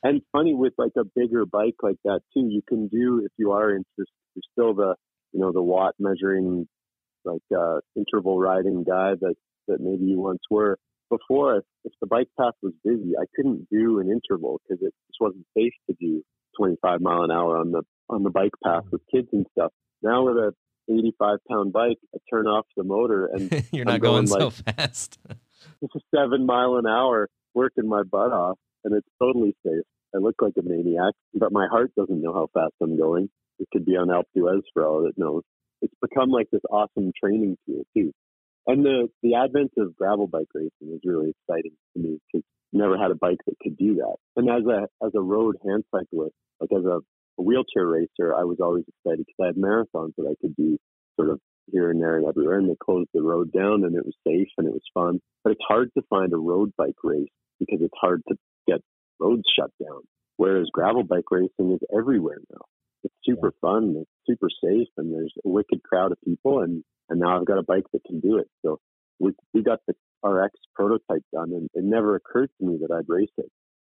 [0.04, 3.52] and funny with like a bigger bike like that too, you can do if you
[3.52, 4.06] are interested.
[4.36, 4.96] You're still the
[5.34, 6.68] you know the watt measuring
[7.24, 9.36] like uh, interval riding guy that
[9.68, 10.78] that maybe you once were
[11.10, 14.94] before, if, if the bike path was busy, I couldn't do an interval because it
[15.08, 16.24] just wasn't safe to do
[16.58, 19.72] 25 mile an hour on the on the bike path with kids and stuff.
[20.02, 20.54] Now with a
[20.90, 24.78] 85 pound bike, I turn off the motor and you're not going, going, so like,
[24.78, 25.20] fast.
[25.82, 29.84] It's a seven mile an hour, working my butt off, and it's totally safe.
[30.16, 33.30] I look like a maniac, but my heart doesn't know how fast I'm going.
[33.58, 35.42] It could be on Alpe d'Huez for all it knows.
[35.82, 38.14] It's become like this awesome training tool too.
[38.68, 42.98] And the, the advent of gravel bike racing is really exciting to me because never
[42.98, 44.16] had a bike that could do that.
[44.36, 47.00] And as a as a road hand cyclist, like as a,
[47.40, 50.78] a wheelchair racer, I was always excited because I had marathons that I could do
[51.16, 51.40] sort of
[51.72, 52.58] here and there and everywhere.
[52.60, 55.20] And they closed the road down and it was safe and it was fun.
[55.44, 58.36] But it's hard to find a road bike race because it's hard to
[58.68, 58.82] get
[59.20, 60.02] roads shut down.
[60.38, 62.62] Whereas gravel bike racing is everywhere now.
[63.04, 63.96] It's super fun.
[63.98, 66.62] It's super safe, and there's a wicked crowd of people.
[66.62, 68.48] And and now I've got a bike that can do it.
[68.64, 68.80] So
[69.20, 69.94] we we got the
[70.26, 73.52] RX prototype done, and it never occurred to me that I'd race it.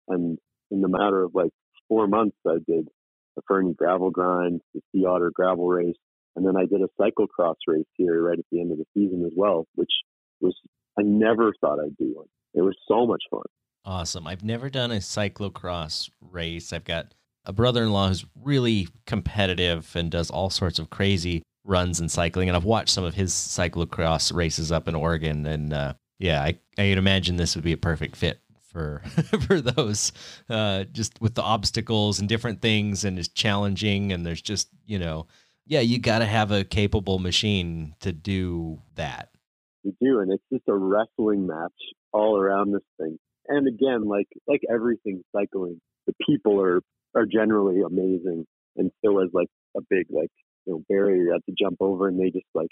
[0.08, 0.38] And
[0.72, 1.52] in the matter of like
[1.88, 2.88] four months, I did
[3.36, 5.96] the Fernie gravel grind, the Sea Otter gravel race,
[6.36, 9.26] and then I did a cyclocross race here right at the end of the season
[9.26, 9.92] as well, which
[10.40, 10.56] was
[10.98, 12.28] I never thought I'd do one.
[12.54, 13.44] It was so much fun.
[13.84, 14.28] Awesome.
[14.28, 16.72] I've never done a cyclocross race.
[16.74, 17.14] I've got
[17.46, 22.12] a brother in law who's really competitive and does all sorts of crazy runs and
[22.12, 22.50] cycling.
[22.50, 25.46] And I've watched some of his cyclocross races up in Oregon.
[25.46, 29.02] And uh, yeah, I, I can imagine this would be a perfect fit for
[29.48, 30.12] for those
[30.50, 34.98] uh, just with the obstacles and different things and it's challenging and there's just you
[34.98, 35.28] know
[35.66, 39.30] yeah you got to have a capable machine to do that.
[39.84, 41.72] You do and it's just a wrestling match
[42.14, 43.18] all around this thing.
[43.48, 46.82] And again like like everything cycling the people are
[47.16, 48.46] are generally amazing
[48.78, 50.32] and still as like a big like
[50.66, 52.70] you know barrier you had to jump over and they just like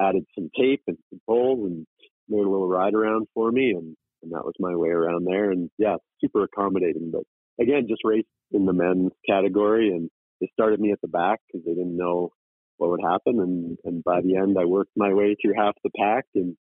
[0.00, 1.86] added some tape and some poles and
[2.32, 5.50] made a little ride around for me and and that was my way around there.
[5.50, 7.10] And yeah, super accommodating.
[7.12, 7.22] But
[7.62, 10.08] again, just raced in the men's category, and
[10.40, 12.30] they started me at the back because they didn't know
[12.76, 13.40] what would happen.
[13.40, 16.56] And and by the end, I worked my way through half the pack, and,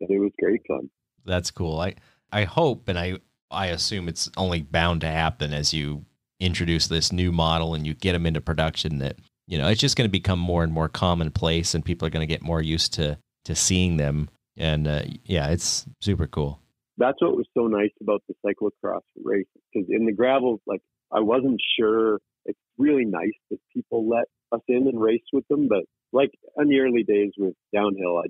[0.00, 0.90] and it was great fun.
[1.24, 1.80] That's cool.
[1.80, 1.94] I
[2.32, 3.18] I hope, and I
[3.50, 6.06] I assume it's only bound to happen as you
[6.40, 9.16] introduce this new model and you get them into production that
[9.46, 12.26] you know it's just going to become more and more commonplace and people are going
[12.26, 16.62] to get more used to to seeing them and uh, yeah it's super cool
[16.98, 20.80] that's what was so nice about the cyclocross race because in the gravel, like
[21.12, 22.18] I wasn't sure.
[22.44, 26.68] It's really nice that people let us in and race with them, but like in
[26.68, 28.26] the early days with downhill, I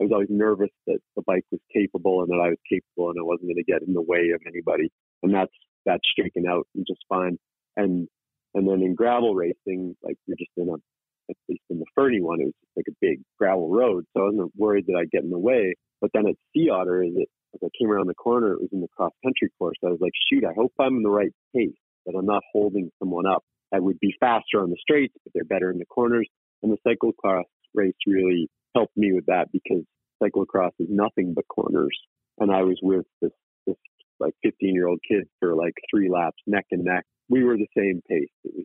[0.00, 3.18] I was always nervous that the bike was capable and that I was capable and
[3.18, 4.90] I wasn't going to get in the way of anybody.
[5.22, 5.52] And that's
[5.86, 7.38] that's shaken out and just fine.
[7.76, 8.08] And
[8.54, 10.76] and then in gravel racing, like you're just in a
[11.30, 14.24] at least in the Fernie one, it was like a big gravel road, so I
[14.26, 15.74] wasn't worried that I'd get in the way.
[16.00, 18.70] But then at Sea Otter, is it as I came around the corner, it was
[18.72, 19.76] in the cross country course.
[19.84, 22.90] I was like, shoot, I hope I'm in the right pace, that I'm not holding
[22.98, 23.44] someone up.
[23.72, 26.28] I would be faster on the straights, but they're better in the corners.
[26.62, 27.44] And the cyclocross
[27.74, 29.84] race really helped me with that because
[30.22, 31.96] cyclocross is nothing but corners.
[32.38, 33.32] And I was with this,
[33.66, 33.76] this
[34.20, 37.04] like 15 year old kid for like three laps, neck and neck.
[37.28, 38.28] We were the same pace.
[38.44, 38.64] It was,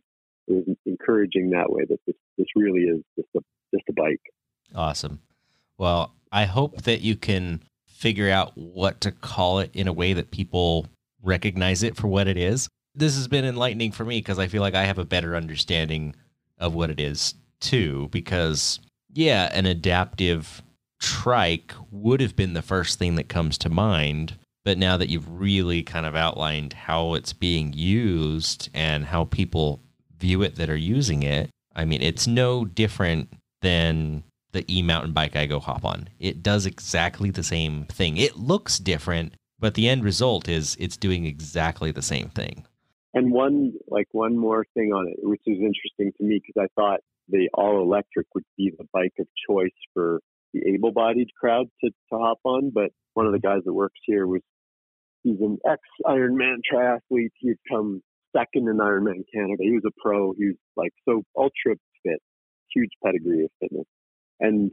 [0.50, 3.40] it was encouraging that way that this, this really is just a,
[3.74, 4.20] just a bike.
[4.74, 5.20] Awesome.
[5.78, 10.12] Well, I hope that you can figure out what to call it in a way
[10.12, 10.86] that people
[11.22, 12.68] recognize it for what it is.
[12.94, 16.14] This has been enlightening for me because I feel like I have a better understanding
[16.58, 18.08] of what it is too.
[18.10, 18.80] Because,
[19.12, 20.62] yeah, an adaptive
[21.00, 24.36] trike would have been the first thing that comes to mind.
[24.64, 29.80] But now that you've really kind of outlined how it's being used and how people
[30.20, 35.12] view it that are using it, I mean, it's no different than the e mountain
[35.12, 36.08] bike I go hop on.
[36.18, 38.16] It does exactly the same thing.
[38.16, 42.64] It looks different, but the end result is it's doing exactly the same thing.
[43.14, 46.80] And one like one more thing on it, which is interesting to me because I
[46.80, 50.20] thought the all electric would be the bike of choice for
[50.52, 52.70] the able bodied crowd to, to hop on.
[52.70, 54.42] But one of the guys that works here was
[55.22, 57.32] he's an ex Ironman triathlete.
[57.38, 58.02] He'd come
[58.36, 59.58] second in Ironman Canada.
[59.60, 60.32] He was a pro.
[60.32, 62.20] He was like so ultra fit,
[62.74, 63.86] huge pedigree of fitness.
[64.38, 64.72] And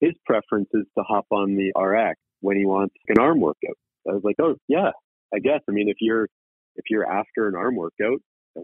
[0.00, 3.76] his preference is to hop on the RX when he wants an arm workout.
[4.08, 4.90] I was like, oh yeah,
[5.34, 5.60] I guess.
[5.68, 6.28] I mean, if you're
[6.76, 8.20] if you're after an arm workout,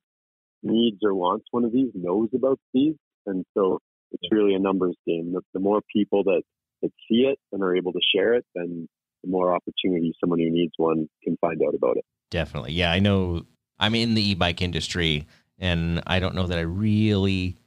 [0.63, 2.95] needs or wants one of these knows about these.
[3.25, 3.79] And so
[4.11, 5.33] it's really a numbers game.
[5.33, 6.41] The, the more people that,
[6.81, 8.87] that see it and are able to share it, then
[9.23, 12.05] the more opportunity someone who needs one can find out about it.
[12.31, 12.73] Definitely.
[12.73, 13.45] Yeah, I know
[13.79, 15.27] I'm in the e-bike industry
[15.59, 17.57] and I don't know that I really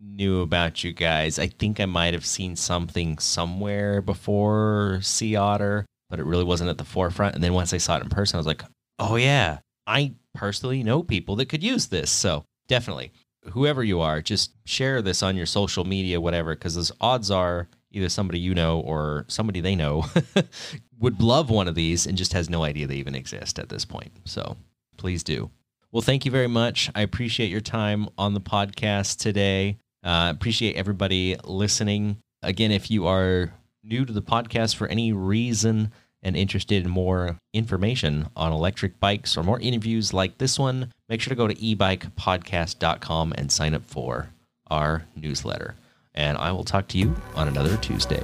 [0.00, 1.38] knew about you guys.
[1.38, 6.70] I think I might have seen something somewhere before Sea Otter, but it really wasn't
[6.70, 7.34] at the forefront.
[7.34, 8.62] And then once I saw it in person, I was like,
[8.98, 12.10] oh yeah, I personally know people that could use this.
[12.10, 13.12] So definitely
[13.52, 17.68] whoever you are, just share this on your social media, whatever, because those odds are
[17.90, 20.04] either somebody you know or somebody they know
[20.98, 23.84] would love one of these and just has no idea they even exist at this
[23.84, 24.12] point.
[24.24, 24.56] So
[24.96, 25.50] please do.
[25.92, 26.90] Well, thank you very much.
[26.94, 29.78] I appreciate your time on the podcast today.
[30.06, 32.18] Uh, appreciate everybody listening.
[32.40, 33.52] Again, if you are
[33.82, 35.90] new to the podcast for any reason
[36.22, 41.20] and interested in more information on electric bikes or more interviews like this one, make
[41.20, 44.30] sure to go to ebikepodcast.com and sign up for
[44.70, 45.74] our newsletter.
[46.14, 48.22] And I will talk to you on another Tuesday.